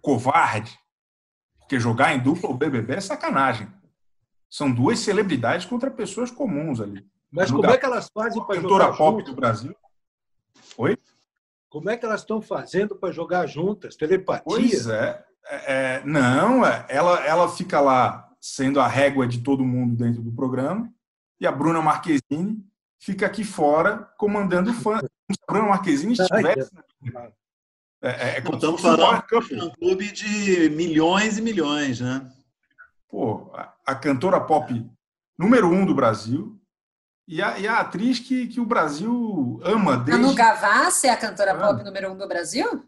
[0.00, 0.78] covarde,
[1.58, 3.68] porque jogar em dupla o BBB é sacanagem.
[4.54, 7.04] São duas celebridades contra pessoas comuns ali.
[7.28, 9.24] Mas como é que elas fazem para jogar pop juntas?
[9.24, 9.76] do Brasil?
[10.78, 10.96] Oi?
[11.68, 13.96] Como é que elas estão fazendo para jogar juntas?
[13.96, 14.44] Telepatia?
[14.44, 15.24] Pois é.
[15.44, 20.22] é, é não, é, ela, ela fica lá sendo a régua de todo mundo dentro
[20.22, 20.88] do programa
[21.40, 22.64] e a Bruna Marquezine
[23.00, 25.00] fica aqui fora comandando o fã.
[25.00, 26.70] Como se a Bruna Marquezine estivesse.
[28.00, 32.30] É, é, é Estamos falando de um clube de milhões e milhões, né?
[33.08, 33.50] Pô,
[33.86, 34.84] a, cantora pop
[35.38, 36.60] número um do Brasil
[37.26, 40.22] e a, e a atriz que, que o Brasil ama desde...
[40.22, 41.58] Manu Gavassi é a cantora ah.
[41.58, 42.84] pop número um do Brasil?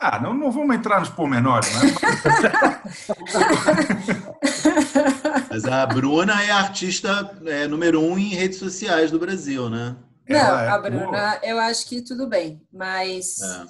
[0.00, 1.90] Ah, não, não vamos entrar nos pormenores, né?
[5.50, 9.96] Mas a Bruna é a artista é, número um em redes sociais do Brasil, né?
[10.28, 11.40] Não, é, a Bruna, boa.
[11.42, 13.40] eu acho que tudo bem, mas.
[13.40, 13.66] É.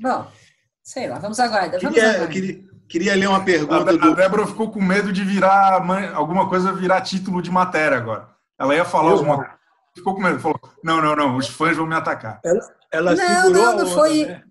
[0.00, 0.30] Bom,
[0.82, 1.80] sei lá, vamos aguardar.
[1.80, 2.32] Vamos queria, aguardar.
[2.32, 3.90] Queria, queria, ler uma pergunta.
[3.90, 4.04] A, do...
[4.04, 5.82] a Débora ficou com medo de virar
[6.14, 8.28] alguma coisa virar título de matéria agora.
[8.58, 9.56] Ela ia falar eu, alguma coisa.
[9.94, 12.40] Ficou com medo, falou: não, não, não, os fãs vão me atacar.
[12.44, 14.24] Ela, ela não, segurou não, não foi.
[14.26, 14.42] Né?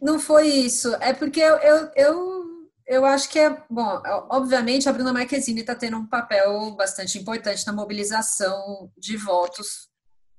[0.00, 0.94] Não foi isso.
[1.00, 2.44] É porque eu, eu, eu,
[2.86, 3.62] eu acho que é.
[3.68, 9.88] Bom, obviamente a Bruna Marquezine está tendo um papel bastante importante na mobilização de votos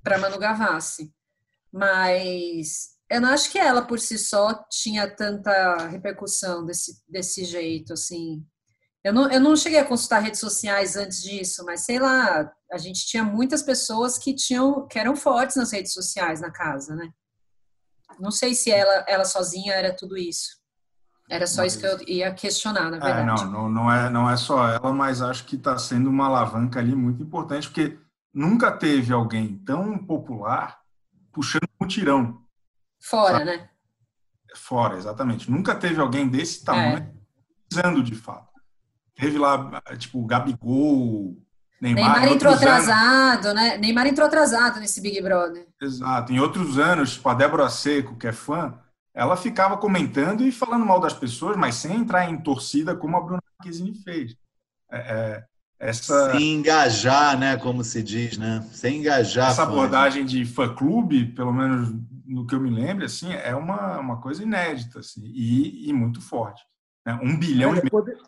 [0.03, 1.13] para Manu Gavassi.
[1.71, 7.91] Mas eu não acho que ela por si só tinha tanta repercussão desse, desse jeito,
[7.91, 8.41] assim.
[9.03, 12.77] Eu não, eu não cheguei a consultar redes sociais antes disso, mas sei lá, a
[12.77, 17.09] gente tinha muitas pessoas que tinham que eram fortes nas redes sociais na casa, né?
[18.17, 20.61] Não sei se ela, ela sozinha era tudo isso.
[21.29, 21.73] Era só mas...
[21.73, 23.41] isso que eu ia questionar, na é, verdade.
[23.41, 26.27] É, não, não, não, é, não é só ela, mas acho que está sendo uma
[26.27, 27.99] alavanca ali muito importante, porque
[28.33, 30.79] nunca teve alguém tão popular
[31.33, 32.41] puxando um tirão.
[33.01, 33.69] Fora, né?
[34.55, 35.49] Fora, exatamente.
[35.49, 37.11] Nunca teve alguém desse tamanho é.
[37.71, 38.51] usando de fato.
[39.15, 41.37] Teve lá, tipo, Gabigol,
[41.81, 43.77] Neymar, Neymar entrou atrasado, anos, né?
[43.77, 45.67] Neymar entrou atrasado nesse Big Brother.
[45.81, 46.31] Exato.
[46.31, 48.79] Em outros anos, tipo, a Débora Seco, que é fã,
[49.13, 53.21] ela ficava comentando e falando mal das pessoas, mas sem entrar em torcida como a
[53.21, 54.35] Bruna Marquezine fez.
[54.91, 55.45] É, é,
[55.81, 57.57] essa, sem engajar, né?
[57.57, 58.63] Como se diz, né?
[58.71, 59.49] Sem engajar.
[59.49, 61.91] Essa abordagem de fã-clube, pelo menos
[62.23, 66.21] no que eu me lembro, assim, é uma, uma coisa inédita assim, e, e muito
[66.21, 66.61] forte.
[67.03, 67.19] Né?
[67.23, 68.21] Um bilhão e meio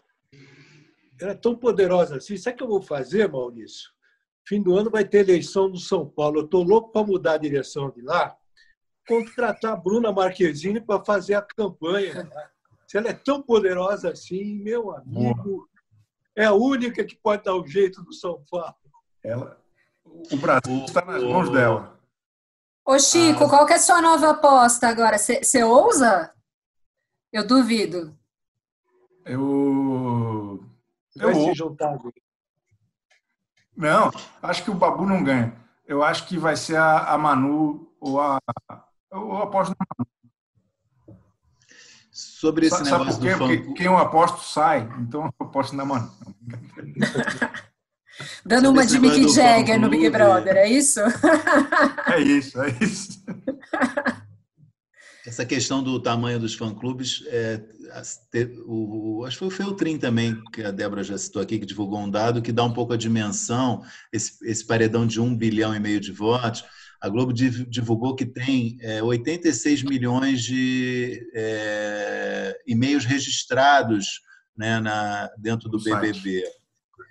[1.21, 2.35] era é tão poderosa assim.
[2.37, 3.91] Sabe o que eu vou fazer, Maurício?
[4.45, 6.39] Fim do ano vai ter eleição no São Paulo.
[6.39, 8.35] Eu estou louco para mudar a direção de lá,
[9.07, 12.29] contratar a Bruna Marquezine para fazer a campanha.
[12.87, 15.69] Se ela é tão poderosa assim, meu amigo,
[16.35, 18.75] é a única que pode dar o jeito do São Paulo.
[19.23, 19.57] Ela,
[20.05, 21.99] o Brasil está nas mãos dela.
[22.85, 23.49] Ô Chico, ah.
[23.49, 25.17] qual que é a sua nova aposta agora?
[25.17, 26.33] Você ousa?
[27.31, 28.17] Eu duvido.
[29.25, 30.63] Eu
[31.15, 31.35] vai eu...
[31.35, 31.97] se juntar.
[33.75, 35.55] Não, acho que o Babu não ganha.
[35.85, 38.39] Eu acho que vai ser a, a Manu ou a.
[39.11, 40.12] Eu aposto na Manu.
[42.13, 43.31] Sobre esse Sabe negócio por quê?
[43.31, 46.11] do fã Porque quem eu aposto sai, então eu aposto na mano.
[48.45, 50.09] Dando Sobre uma de Mick negócio do Jagger no Big.
[50.11, 50.99] Brother, é isso?
[52.07, 53.23] É isso, é isso.
[55.25, 57.61] Essa questão do tamanho dos fã-clubes, é,
[58.67, 61.97] o- acho que foi o Feltrin também, que a Débora já citou aqui, que divulgou
[61.99, 65.79] um dado que dá um pouco a dimensão, esse, esse paredão de um bilhão e
[65.79, 66.65] meio de votos.
[67.03, 74.21] A Globo div- divulgou que tem é, 86 milhões de é, e-mails registrados
[74.55, 75.77] né, na, dentro do.
[75.83, 76.45] BBB.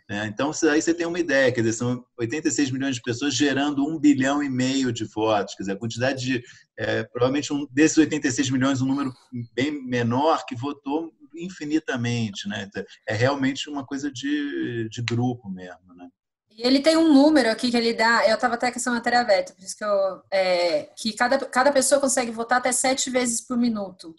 [0.08, 0.26] né?
[0.28, 3.98] Então, aí você tem uma ideia, quer dizer, são 86 milhões de pessoas gerando um
[3.98, 5.54] bilhão e meio de votos.
[5.54, 6.42] Quer dizer, a quantidade de
[6.78, 9.12] é, provavelmente um, desses 86 milhões, um número
[9.54, 12.64] bem menor que votou infinitamente, né?
[12.66, 16.08] Então, É realmente uma coisa de, de grupo mesmo, né?
[16.56, 19.20] E ele tem um número aqui que ele dá, eu estava até com essa matéria
[19.20, 20.22] aberta, por isso que eu.
[20.30, 24.14] é, que cada, cada pessoa consegue votar até sete vezes por minuto.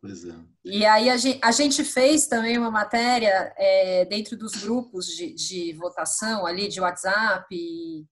[0.00, 0.34] Pois é.
[0.64, 5.34] E aí a gente, a gente fez também uma matéria é, dentro dos grupos de,
[5.34, 8.06] de votação ali, de WhatsApp, e,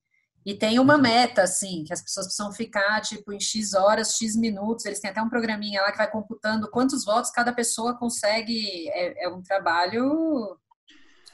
[0.45, 4.37] e tem uma meta, assim, que as pessoas precisam ficar, tipo, em X horas, X
[4.37, 8.89] minutos, eles têm até um programinha lá que vai computando quantos votos cada pessoa consegue,
[8.91, 10.59] é, é um trabalho...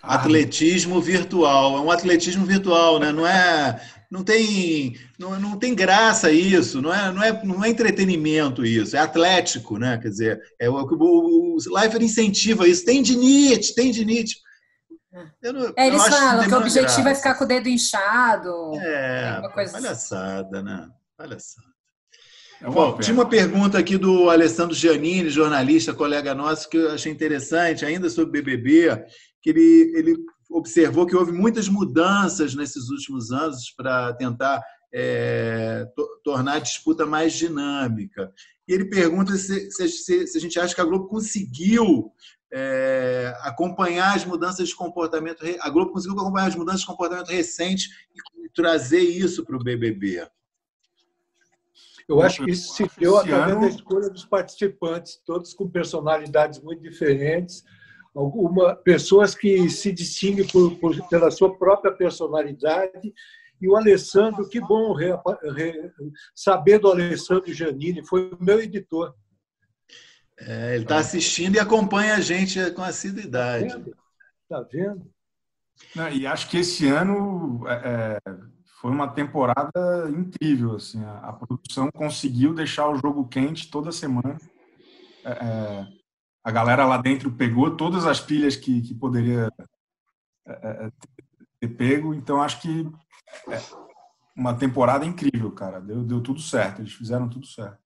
[0.06, 3.10] Atletismo virtual, é um atletismo virtual, né?
[3.12, 7.68] Não é, não tem, não, não tem graça isso, não é, não é, não é
[7.68, 9.98] entretenimento isso, é atlético, né?
[9.98, 12.84] Quer dizer, é o que o, o Leifert incentiva isso.
[12.84, 14.36] Tendinite, tendinite.
[15.42, 17.16] Eu não- É, eu eles falam tem que o objetivo é graça.
[17.16, 18.50] ficar com o dedo inchado.
[18.80, 19.82] É, uma coisa assim.
[19.82, 20.88] palhaçada, né?
[21.16, 21.68] Palhaçada.
[22.60, 26.92] É uma Bom, tinha uma pergunta aqui do Alessandro Giannini, jornalista, colega nosso, que eu
[26.92, 29.04] achei interessante, ainda sobre BBB,
[29.44, 30.16] que ele, ele
[30.50, 37.04] observou que houve muitas mudanças nesses últimos anos para tentar é, to- tornar a disputa
[37.04, 38.32] mais dinâmica.
[38.66, 39.88] E ele pergunta se, se-
[40.26, 42.10] se- a gente acha que a Globo conseguiu
[42.50, 47.90] é, acompanhar as mudanças de comportamento, a Globo conseguiu acompanhar as mudanças de comportamento recentes
[48.14, 50.26] e trazer isso para o BBB.
[52.08, 56.80] Eu acho que isso se deu através da escolha dos participantes, todos com personalidades muito
[56.82, 57.62] diferentes,
[58.14, 63.12] alguma pessoas que se distinguem por, por- pela sua própria personalidade.
[63.60, 65.90] E o Alessandro, que bom reapa- re-
[66.34, 69.14] saber do Alessandro Giannini, foi o meu editor.
[70.38, 73.68] É, ele está assistindo e acompanha a gente com assiduidade.
[74.48, 75.10] Tá vendo?
[75.94, 78.34] Não, e acho que esse ano é, é,
[78.80, 80.74] foi uma temporada incrível.
[80.74, 84.36] Assim, a, a produção conseguiu deixar o jogo quente toda semana.
[85.24, 85.86] É, é,
[86.44, 89.50] a galera lá dentro pegou todas as pilhas que, que poderia
[90.46, 90.90] é, é,
[91.58, 92.12] ter pego.
[92.12, 92.86] Então acho que
[93.48, 93.58] é
[94.36, 95.80] uma temporada incrível, cara.
[95.80, 96.82] Deu, deu tudo certo.
[96.82, 97.82] Eles fizeram tudo certo.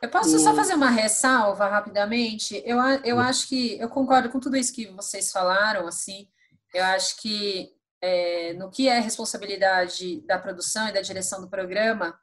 [0.00, 2.62] Eu posso só fazer uma ressalva rapidamente?
[2.64, 6.28] Eu, eu acho que eu concordo com tudo isso que vocês falaram, assim.
[6.72, 12.16] Eu acho que é, no que é responsabilidade da produção e da direção do programa,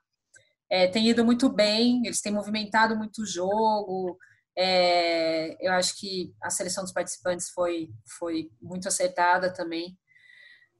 [0.69, 4.17] é, tem ido muito bem, eles têm movimentado muito o jogo.
[4.55, 9.97] É, eu acho que a seleção dos participantes foi, foi muito acertada também.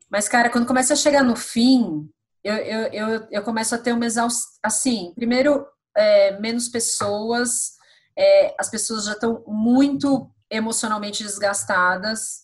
[0.10, 2.10] Mas, cara, quando começa a chegar no fim,
[2.44, 4.60] eu, eu, eu, eu começo a ter uma exaustão.
[4.62, 7.74] Assim, primeiro, é, menos pessoas,
[8.16, 12.43] é, as pessoas já estão muito emocionalmente desgastadas,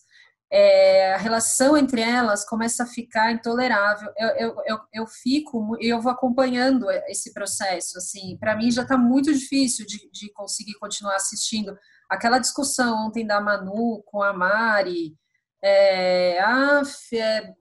[0.52, 4.12] é, a relação entre elas começa a ficar intolerável.
[4.16, 7.98] Eu, eu, eu, eu fico eu vou acompanhando esse processo.
[7.98, 11.78] Assim, para mim já está muito difícil de, de conseguir continuar assistindo.
[12.08, 15.16] Aquela discussão ontem da Manu com a Mari,
[15.62, 17.54] é, af, é,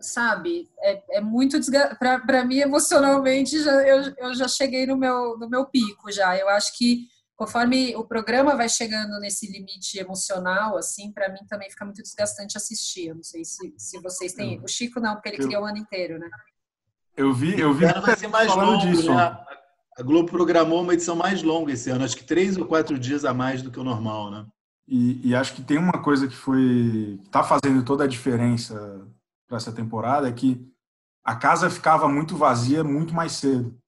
[0.00, 1.58] sabe, é, é muito
[1.98, 6.36] para mim emocionalmente já, eu, eu já cheguei no meu, no meu pico já.
[6.36, 11.70] Eu acho que conforme o programa vai chegando nesse limite emocional, assim, para mim também
[11.70, 13.06] fica muito desgastante assistir.
[13.06, 14.60] Eu não sei se, se vocês têm.
[14.60, 16.28] O Chico não, porque ele eu, queria o ano inteiro, né?
[17.16, 17.86] Eu vi, eu vi.
[17.86, 19.14] Vai ser mais longo, disso.
[19.14, 19.38] né?
[19.96, 23.24] A Globo programou uma edição mais longa esse ano, acho que três ou quatro dias
[23.24, 24.44] a mais do que o normal, né?
[24.88, 29.06] E, e acho que tem uma coisa que foi está fazendo toda a diferença
[29.46, 30.66] para essa temporada é que
[31.22, 33.78] a casa ficava muito vazia muito mais cedo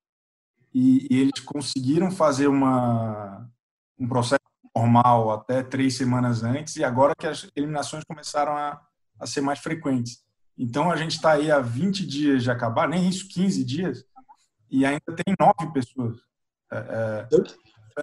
[0.72, 3.48] e, e eles conseguiram fazer uma
[3.98, 4.40] um processo
[4.74, 8.80] normal até três semanas antes e agora que as eliminações começaram a,
[9.18, 10.24] a ser mais frequentes
[10.56, 14.04] então a gente está aí há 20 dias de acabar nem isso 15 dias
[14.70, 16.18] e ainda tem nove pessoas
[16.72, 17.26] é,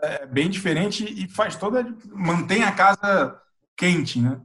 [0.04, 3.42] é, é bem diferente e faz toda mantém a casa
[3.78, 4.42] quente, né?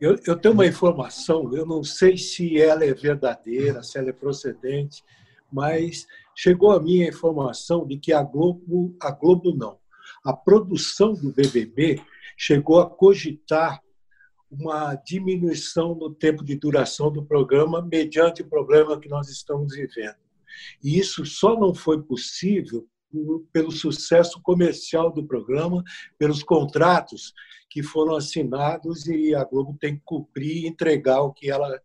[0.00, 4.12] Eu, eu, tenho uma informação, eu não sei se ela é verdadeira, se ela é
[4.12, 5.02] procedente,
[5.50, 9.78] mas chegou a minha informação de que a Globo, a Globo não,
[10.24, 12.00] a produção do BBB
[12.36, 13.80] chegou a cogitar
[14.50, 20.16] uma diminuição no tempo de duração do programa mediante o problema que nós estamos vivendo.
[20.82, 22.86] E isso só não foi possível
[23.52, 25.82] pelo sucesso comercial do programa,
[26.18, 27.32] pelos contratos
[27.70, 31.80] que foram assinados e a Globo tem que cumprir e entregar o que ela,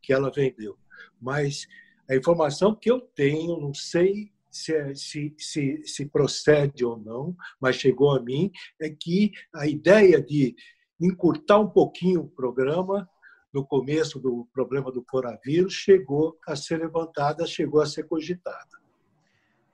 [0.00, 0.76] que ela vendeu.
[1.20, 1.66] Mas
[2.08, 7.34] a informação que eu tenho, não sei se, é, se, se, se procede ou não,
[7.60, 10.54] mas chegou a mim, é que a ideia de
[11.00, 13.08] encurtar um pouquinho o programa
[13.52, 18.80] no começo do problema do coronavírus chegou a ser levantada, chegou a ser cogitada.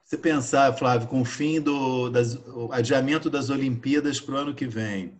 [0.03, 4.55] Você pensar, Flávio, com o fim do das, o adiamento das Olimpíadas para o ano
[4.55, 5.17] que vem,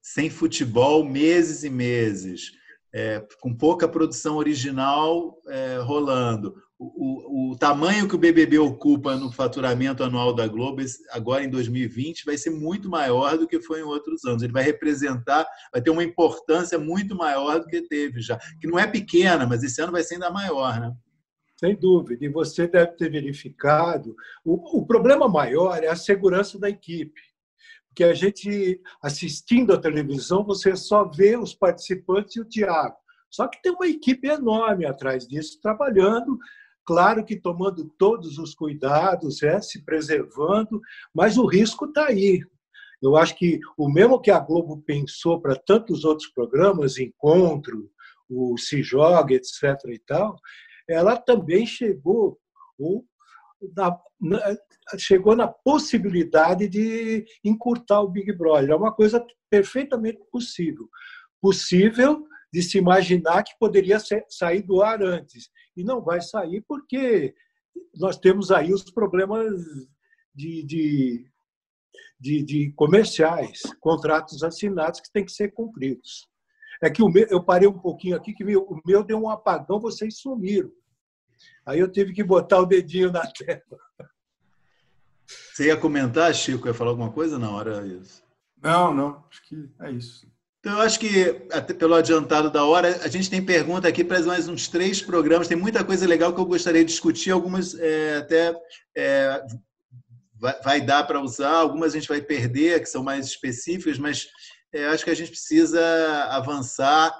[0.00, 2.52] sem futebol meses e meses,
[2.92, 9.30] é, com pouca produção original é, rolando, o, o, tamanho que o BBB ocupa no
[9.30, 13.84] faturamento anual da Globo, agora em 2020, vai ser muito maior do que foi em
[13.84, 14.42] outros anos.
[14.42, 18.38] Ele vai representar, vai ter uma importância muito maior do que teve já.
[18.58, 20.90] Que não é pequena, mas esse ano vai ser ainda maior, né?
[21.54, 22.24] Sem dúvida.
[22.24, 24.16] E você deve ter verificado.
[24.42, 27.20] O, o problema maior é a segurança da equipe.
[27.90, 32.96] Porque a gente, assistindo a televisão, você só vê os participantes e o Tiago.
[33.30, 36.38] Só que tem uma equipe enorme atrás disso, trabalhando
[36.90, 40.80] claro que tomando todos os cuidados, é, se preservando,
[41.14, 42.44] mas o risco está aí.
[43.00, 47.88] Eu acho que o mesmo que a Globo pensou para tantos outros programas, Encontro,
[48.28, 49.78] o Se Joga, etc.
[49.88, 50.36] e tal,
[50.88, 52.38] ela também chegou
[52.76, 53.04] ou
[53.76, 54.56] na, na,
[54.98, 58.70] chegou na possibilidade de encurtar o Big Brother.
[58.70, 60.88] É uma coisa perfeitamente possível.
[61.40, 66.64] Possível de se imaginar que poderia ser, sair do ar antes e não vai sair
[66.66, 67.34] porque
[67.96, 69.54] nós temos aí os problemas
[70.34, 71.30] de, de,
[72.18, 76.28] de, de comerciais, contratos assinados que têm que ser cumpridos.
[76.82, 79.28] É que o meu, eu parei um pouquinho aqui, que meu, o meu deu um
[79.28, 80.70] apagão, vocês sumiram.
[81.64, 83.62] Aí eu tive que botar o dedinho na tela.
[85.26, 86.66] Você ia comentar, Chico?
[86.66, 88.22] Ia falar alguma coisa na hora isso?
[88.62, 89.24] Não, não.
[89.30, 90.26] Acho que é isso.
[90.60, 94.20] Então, eu acho que, até pelo adiantado da hora, a gente tem pergunta aqui para
[94.20, 95.48] mais uns três programas.
[95.48, 98.54] Tem muita coisa legal que eu gostaria de discutir, algumas é, até
[98.94, 99.42] é,
[100.38, 104.28] vai, vai, dar para usar, algumas a gente vai perder, que são mais específicas, mas
[104.70, 105.80] é, acho que a gente precisa
[106.30, 107.10] avançar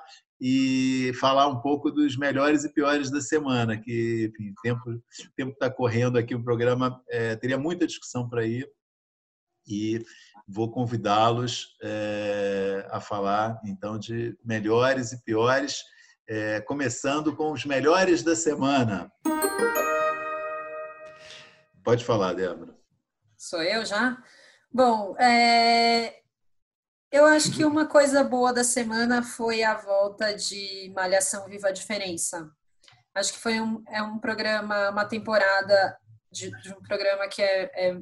[0.40, 4.54] e falar um pouco dos melhores e piores da semana, que enfim,
[4.86, 8.66] o tempo está correndo aqui, o programa é, teria muita discussão para ir
[9.68, 10.02] e
[10.48, 15.84] vou convidá-los é, a falar então de melhores e piores,
[16.26, 19.12] é, começando com os melhores da semana.
[21.84, 22.74] Pode falar, Débora.
[23.36, 24.22] Sou eu já?
[24.72, 26.19] Bom, é,
[27.10, 31.72] eu acho que uma coisa boa da semana foi a volta de Malhação Viva a
[31.72, 32.50] Diferença.
[33.12, 35.98] Acho que foi um, é um programa, uma temporada
[36.30, 38.00] de, de um programa que é, é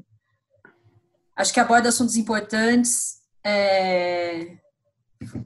[1.34, 3.22] acho que aborda assuntos importantes.
[3.42, 4.58] É,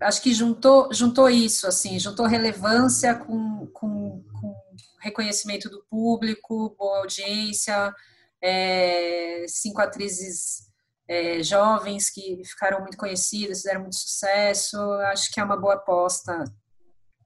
[0.00, 4.54] acho que juntou, juntou isso, assim, juntou relevância com, com, com
[5.00, 7.94] reconhecimento do público, boa audiência,
[8.40, 10.71] é, cinco atrizes
[11.12, 14.78] é, jovens que ficaram muito conhecidas, fizeram muito sucesso.
[15.12, 16.42] Acho que é uma boa aposta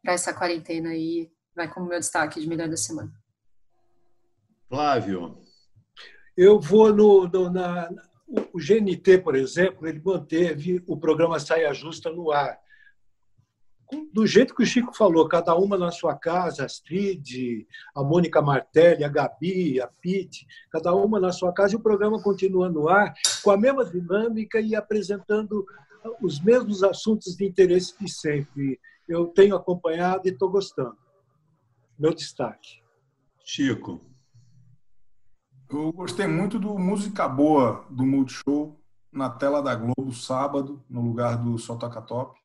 [0.02, 1.30] para essa quarentena aí.
[1.54, 3.12] Vai como meu destaque de melhor da semana.
[4.68, 5.38] Flávio.
[6.36, 7.88] Eu vou no, no na,
[8.52, 12.58] o GNT, por exemplo, ele manteve o programa Saia Justa no ar.
[14.12, 18.42] Do jeito que o Chico falou, cada uma na sua casa, a Astrid, a Mônica
[18.42, 22.88] Martelli, a Gabi, a Pete, cada uma na sua casa, e o programa continua no
[22.88, 25.64] ar com a mesma dinâmica e apresentando
[26.20, 28.80] os mesmos assuntos de interesse de sempre.
[29.08, 30.96] Eu tenho acompanhado e estou gostando.
[31.98, 32.82] Meu destaque.
[33.44, 34.00] Chico.
[35.70, 38.80] Eu gostei muito do Música Boa do Multishow
[39.12, 42.38] na tela da Globo sábado, no lugar do Sotoca Top.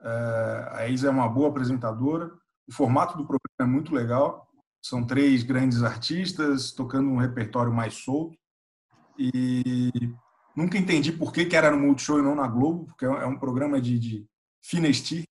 [0.00, 2.30] É, a Isa é uma boa apresentadora.
[2.68, 4.48] O formato do programa é muito legal.
[4.82, 8.36] São três grandes artistas tocando um repertório mais solto.
[9.18, 9.90] E
[10.54, 13.38] nunca entendi por que, que era no Multishow e não na Globo, porque é um
[13.38, 14.26] programa de, de
[14.62, 15.26] fina estirpe.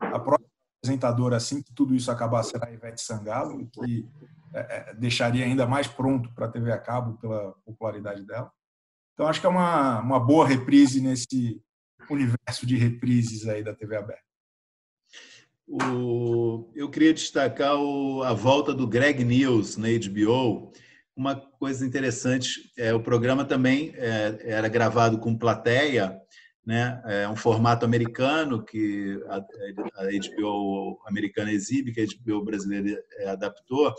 [0.00, 0.46] A própria
[0.82, 4.08] apresentadora, assim que tudo isso acabar, será a Ivete Sangalo, que
[4.54, 8.50] é, é, deixaria ainda mais pronto para a TV a cabo pela popularidade dela.
[9.14, 11.60] Então, acho que é uma, uma boa reprise nesse
[12.14, 14.22] universo de reprises aí da TV aberta.
[15.68, 20.72] O, eu queria destacar o, a volta do Greg News na HBO
[21.16, 26.20] uma coisa interessante, é, o programa também é, era gravado com plateia,
[26.64, 27.00] né?
[27.06, 33.30] É um formato americano que a, a HBO americana exibe, que a HBO brasileira é,
[33.30, 33.94] adaptou.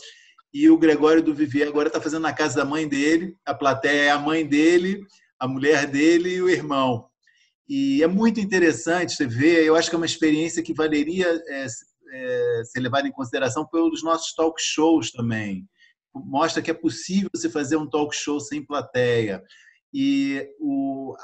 [0.53, 3.35] E o Gregório do Vivier agora está fazendo na casa da mãe dele.
[3.43, 5.01] A plateia é a mãe dele,
[5.39, 7.09] a mulher dele e o irmão.
[7.67, 9.65] E é muito interessante você ver.
[9.65, 11.67] Eu acho que é uma experiência que valeria é,
[12.11, 15.67] é, ser levada em consideração pelos nossos talk shows também
[16.25, 19.43] mostra que é possível você fazer um talk show sem plateia.
[19.93, 21.15] E o,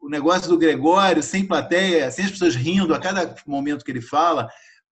[0.00, 4.00] o negócio do Gregório, sem plateia, sem as pessoas rindo a cada momento que ele
[4.00, 4.48] fala,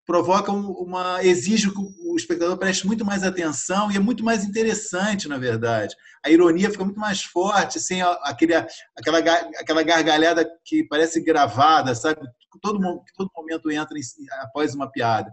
[0.06, 5.28] provoca uma exige que o espectador preste muito mais atenção e é muito mais interessante,
[5.28, 5.94] na verdade.
[6.24, 8.54] A ironia fica muito mais forte, sem aquele,
[8.96, 12.20] aquela, aquela gargalhada que parece gravada, sabe?
[12.60, 12.78] Todo,
[13.16, 14.02] todo momento entra em,
[14.42, 15.32] após uma piada.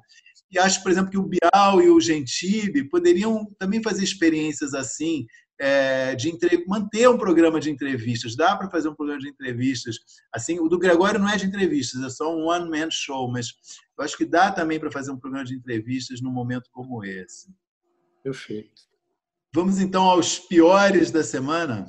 [0.52, 5.26] E acho, por exemplo, que o Bial e o Gentili poderiam também fazer experiências assim,
[5.60, 6.64] é, de entre...
[6.66, 8.36] manter um programa de entrevistas.
[8.36, 9.98] Dá para fazer um programa de entrevistas.
[10.34, 13.54] Assim, o do Gregório não é de entrevistas, é só um one-man show, mas
[13.98, 17.54] eu acho que dá também para fazer um programa de entrevistas num momento como esse.
[18.24, 18.90] Perfeito.
[19.54, 21.88] Vamos então aos piores da semana.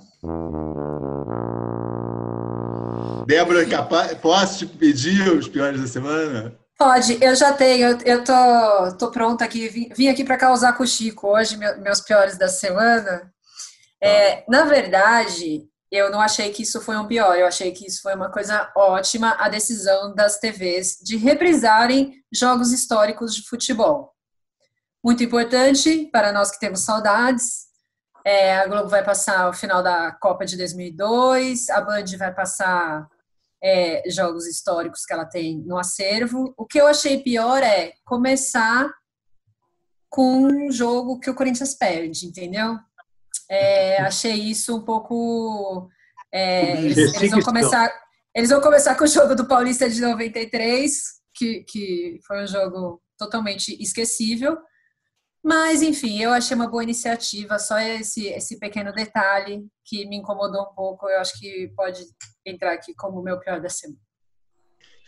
[3.27, 4.15] Débora, capaz...
[4.15, 6.59] posso te pedir os piores da semana?
[6.79, 10.83] Pode, eu já tenho, eu tô, tô pronta aqui, vim, vim aqui para causar com
[10.83, 13.31] o Chico hoje, meus piores da semana.
[14.01, 14.45] É, tá.
[14.49, 18.15] na verdade, eu não achei que isso foi um pior, eu achei que isso foi
[18.15, 24.15] uma coisa ótima, a decisão das TVs de reprisarem jogos históricos de futebol.
[25.03, 27.69] Muito importante para nós que temos saudades.
[28.25, 33.09] É, a Globo vai passar o final da Copa de 2002, a Band vai passar
[33.63, 36.55] é, jogos históricos que ela tem no acervo.
[36.57, 38.91] O que eu achei pior é começar
[40.09, 42.79] com um jogo que o Corinthians perde, entendeu?
[43.51, 45.91] É, achei isso um pouco.
[46.33, 47.93] É, eles, eles, vão começar,
[48.33, 50.93] eles vão começar com o jogo do Paulista de 93,
[51.35, 54.57] que, que foi um jogo totalmente esquecível.
[55.43, 60.63] Mas, enfim, eu achei uma boa iniciativa, só esse, esse pequeno detalhe que me incomodou
[60.63, 62.05] um pouco, eu acho que pode
[62.47, 63.99] entrar aqui como o meu pior da semana.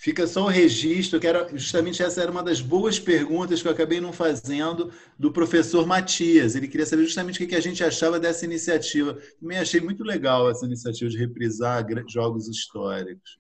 [0.03, 3.73] Fica só o registro, que era justamente essa era uma das boas perguntas que eu
[3.73, 6.57] acabei não fazendo do professor Matias.
[6.57, 9.17] Ele queria saber justamente o que a gente achava dessa iniciativa.
[9.41, 13.39] Também achei muito legal essa iniciativa de reprisar jogos históricos.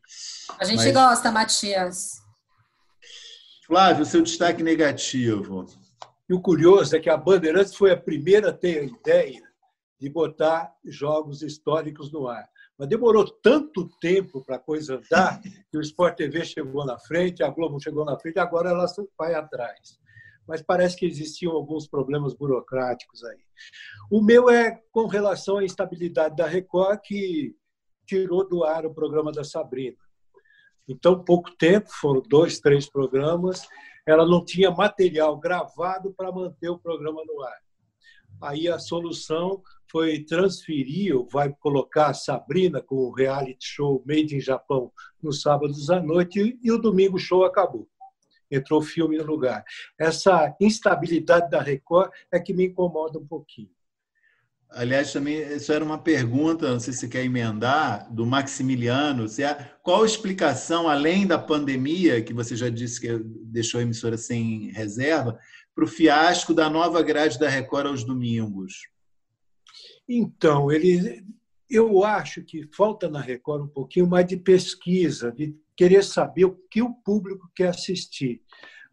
[0.56, 0.92] A gente Mas...
[0.92, 2.12] gosta, Matias.
[3.66, 5.66] Flávio, seu destaque negativo.
[6.30, 9.42] E o curioso é que a Bandeirantes foi a primeira a ter a ideia
[10.00, 12.51] de botar jogos históricos no ar.
[12.82, 17.40] Mas demorou tanto tempo para a coisa andar que o Sport TV chegou na frente,
[17.40, 20.00] a Globo chegou na frente, agora ela vai atrás.
[20.48, 23.38] Mas parece que existiam alguns problemas burocráticos aí.
[24.10, 27.54] O meu é com relação à instabilidade da Record, que
[28.04, 29.98] tirou do ar o programa da Sabrina.
[30.88, 33.64] Então, pouco tempo, foram dois, três programas,
[34.04, 37.62] ela não tinha material gravado para manter o programa no ar.
[38.42, 39.62] Aí a solução
[39.92, 44.90] foi transferir, ou vai colocar Sabrina com o reality show Made in Japão
[45.22, 47.86] nos sábados à noite e o domingo o show acabou.
[48.50, 49.62] Entrou o filme no lugar.
[49.98, 53.70] Essa instabilidade da Record é que me incomoda um pouquinho.
[54.70, 59.28] Aliás, também isso era uma pergunta, não sei se você quer emendar, do Maximiliano.
[59.28, 63.82] Se há, qual a explicação, além da pandemia, que você já disse que deixou a
[63.82, 65.38] emissora sem reserva,
[65.74, 68.91] para o fiasco da nova grade da Record aos domingos?
[70.08, 71.24] Então, ele,
[71.70, 76.58] eu acho que falta na Record um pouquinho mais de pesquisa, de querer saber o
[76.70, 78.42] que o público quer assistir.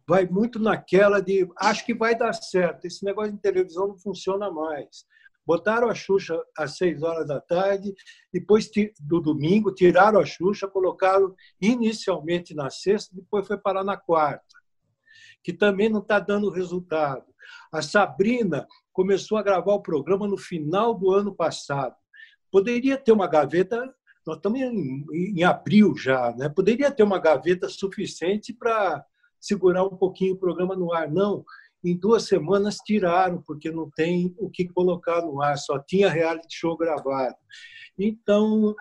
[0.07, 2.85] Vai muito naquela de acho que vai dar certo.
[2.85, 5.05] Esse negócio de televisão não funciona mais
[5.49, 7.91] botaram a Xuxa às seis horas da tarde,
[8.31, 14.55] depois do domingo tiraram a Xuxa, colocaram inicialmente na sexta, depois foi parar na quarta,
[15.43, 17.25] que também não está dando resultado.
[17.71, 21.95] A Sabrina começou a gravar o programa no final do ano passado.
[22.51, 23.93] Poderia ter uma gaveta,
[24.25, 26.49] nós estamos em, em abril já, né?
[26.49, 29.05] poderia ter uma gaveta suficiente para
[29.39, 31.09] segurar um pouquinho o programa no ar.
[31.09, 31.45] Não,
[31.83, 36.57] em duas semanas tiraram, porque não tem o que colocar no ar, só tinha reality
[36.57, 37.35] show gravado.
[37.97, 38.75] Então,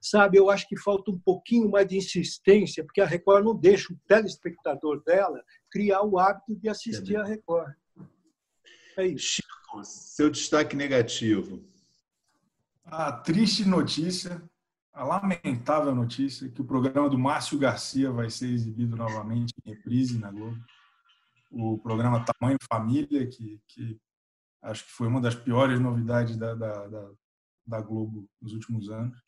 [0.00, 3.92] sabe, eu acho que falta um pouquinho mais de insistência, porque a Record não deixa
[3.92, 7.72] o telespectador dela criar o hábito de assistir a Record.
[9.00, 9.36] É isso.
[9.36, 11.62] Chico, seu destaque negativo.
[12.84, 14.42] A triste notícia,
[14.92, 20.18] a lamentável notícia, que o programa do Márcio Garcia vai ser exibido novamente em reprise
[20.18, 20.58] na Globo
[21.52, 24.00] o programa Tamanho Família, que, que
[24.62, 27.10] Acho que foi uma das piores novidades da, da, da,
[27.66, 29.18] da Globo nos últimos anos.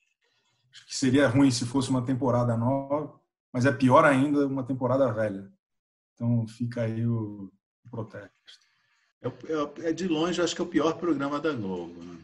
[0.71, 3.19] Acho que seria ruim se fosse uma temporada nova,
[3.53, 5.51] mas é pior ainda uma temporada velha.
[6.15, 7.51] Então fica aí o,
[7.85, 8.33] o protesto.
[9.23, 12.03] É, é, é, de longe, acho que é o pior programa da Globo.
[12.03, 12.19] Né?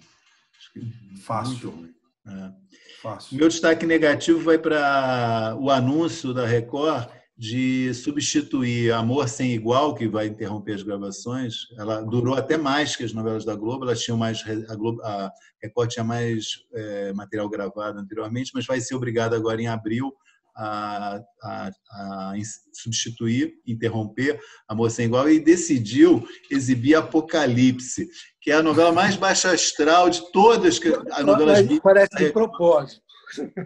[1.22, 1.52] Fácil.
[1.52, 1.94] Muito ruim.
[2.26, 2.52] É.
[3.00, 3.38] Fácil.
[3.38, 10.08] Meu destaque negativo vai para o anúncio da Record de substituir Amor Sem Igual, que
[10.08, 11.68] vai interromper as gravações.
[11.78, 15.30] Ela durou até mais que as novelas da Globo, elas tinham mais a, Globo, a
[15.62, 20.12] Record tinha mais é, material gravado anteriormente, mas vai ser obrigada agora em abril
[20.58, 22.32] a, a, a,
[22.72, 28.08] substituir, interromper Amor Sem Igual e decidiu exibir Apocalipse,
[28.42, 30.80] que é a novela mais baixa astral de todas
[31.12, 31.66] as novelas.
[31.80, 33.00] Parece de propósito.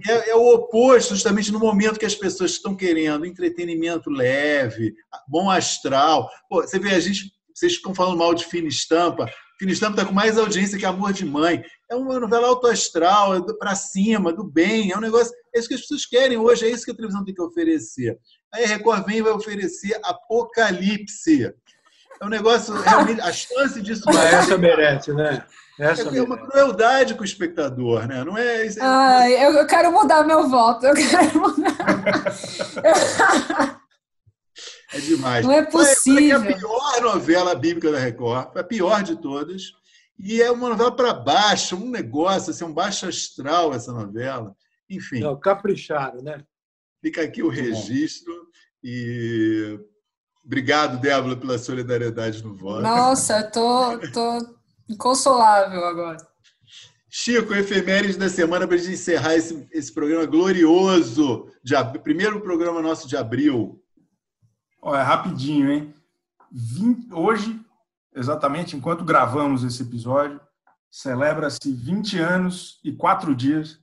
[0.08, 4.92] É, é, o oposto, justamente no momento que as pessoas estão querendo entretenimento leve,
[5.28, 6.28] bom astral.
[6.48, 9.30] Pô, você vê, a gente, vocês ficam falando mal de fina estampa.
[9.58, 11.62] Fina estampa está com mais audiência que Amor de Mãe.
[11.92, 14.90] É uma novela autoastral, é para cima, do bem.
[14.92, 15.30] É um negócio.
[15.54, 18.18] É isso que as pessoas querem hoje, é isso que a televisão tem que oferecer.
[18.50, 21.52] Aí a Record vem e vai oferecer Apocalipse.
[22.18, 24.04] É um negócio, realmente, a chance disso.
[24.06, 25.44] Mas essa merece, né?
[25.78, 28.24] Essa é, é uma crueldade com o espectador, né?
[28.24, 28.66] Não é.
[28.66, 30.86] é Ai, eu, eu quero mudar meu voto.
[30.86, 31.76] Eu quero mudar.
[34.94, 35.44] é demais.
[35.44, 36.42] Não é possível.
[36.42, 39.81] É a pior novela bíblica da Record, a pior de todas.
[40.22, 44.54] E é uma novela para baixo, um negócio, assim, um baixo astral essa novela.
[44.88, 45.20] Enfim.
[45.20, 46.44] Não, capricharam, né?
[47.02, 48.32] Fica aqui o registro
[48.82, 49.80] e
[50.44, 52.82] obrigado, Débora, pela solidariedade no voto.
[52.82, 56.18] Nossa, eu tô, tô Inconsolável agora.
[57.08, 61.50] Chico, efemérides da semana para a gente encerrar esse, esse programa glorioso.
[61.62, 63.82] De, primeiro programa nosso de abril.
[64.80, 65.94] Olha, rapidinho, hein?
[66.50, 67.60] 20, hoje,
[68.14, 70.40] exatamente enquanto gravamos esse episódio,
[70.90, 73.80] celebra-se 20 anos e 4 dias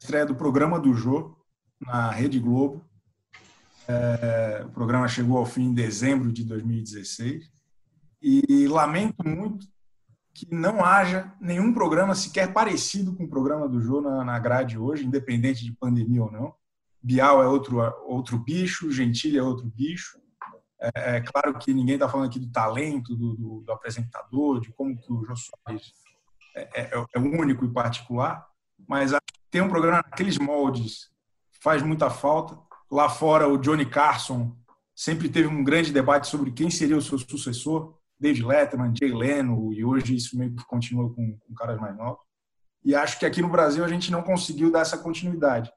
[0.00, 1.36] estreia do programa do Jô
[1.80, 2.84] na Rede Globo.
[3.86, 7.50] É, o programa chegou ao fim em dezembro de 2016
[8.22, 9.66] e lamento muito
[10.32, 14.78] que não haja nenhum programa sequer parecido com o programa do Jô na, na grade
[14.78, 16.54] hoje, independente de pandemia ou não.
[17.02, 20.18] Bial é outro, outro bicho, Gentili é outro bicho.
[20.80, 24.72] É, é claro que ninguém está falando aqui do talento do, do, do, apresentador, de
[24.72, 25.92] como que o Jô Soares
[26.56, 28.46] é, é, é único e particular,
[28.88, 29.12] mas
[29.50, 31.10] ter um programa naqueles moldes
[31.60, 32.58] faz muita falta.
[32.90, 34.56] Lá fora, o Johnny Carson
[34.94, 37.94] sempre teve um grande debate sobre quem seria o seu sucessor.
[38.18, 42.20] David Letterman, Jay Leno, e hoje isso meio que continua com, com caras mais novos.
[42.84, 45.72] E acho que aqui no Brasil a gente não conseguiu dar essa continuidade.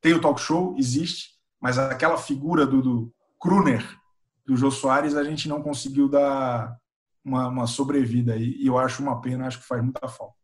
[0.00, 1.30] Tem o talk show, existe,
[1.60, 3.84] mas aquela figura do, do Kruner,
[4.44, 6.78] do Jô Soares, a gente não conseguiu dar
[7.24, 8.36] uma, uma sobrevida.
[8.36, 10.36] E, e eu acho uma pena, acho que faz muita falta.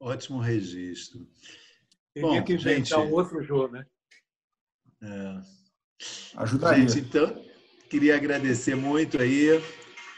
[0.00, 1.26] Ótimo registro.
[2.12, 3.86] Teria Bom, que inventar gente, um outro jogo, né?
[5.02, 5.40] É.
[6.36, 6.86] Ajudaria.
[6.88, 7.44] Gente, então,
[7.88, 9.62] queria agradecer muito aí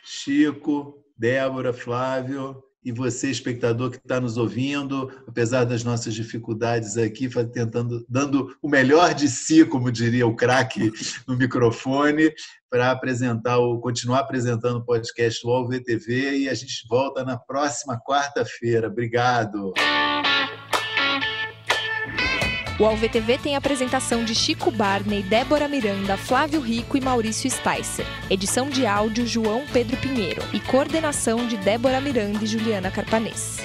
[0.04, 7.28] Chico, Débora, Flávio e você, espectador que está nos ouvindo, apesar das nossas dificuldades aqui,
[7.52, 10.92] tentando, dando o melhor de si, como diria o craque
[11.26, 12.32] no microfone,
[12.70, 18.00] para apresentar o, continuar apresentando o podcast UOL VTV e a gente volta na próxima
[18.00, 18.86] quarta-feira.
[18.86, 19.74] Obrigado.
[22.78, 28.04] O AlvTV tem a apresentação de Chico Barney, Débora Miranda, Flávio Rico e Maurício Sticer.
[28.28, 33.60] Edição de áudio João Pedro Pinheiro e coordenação de Débora Miranda e Juliana Carpanês.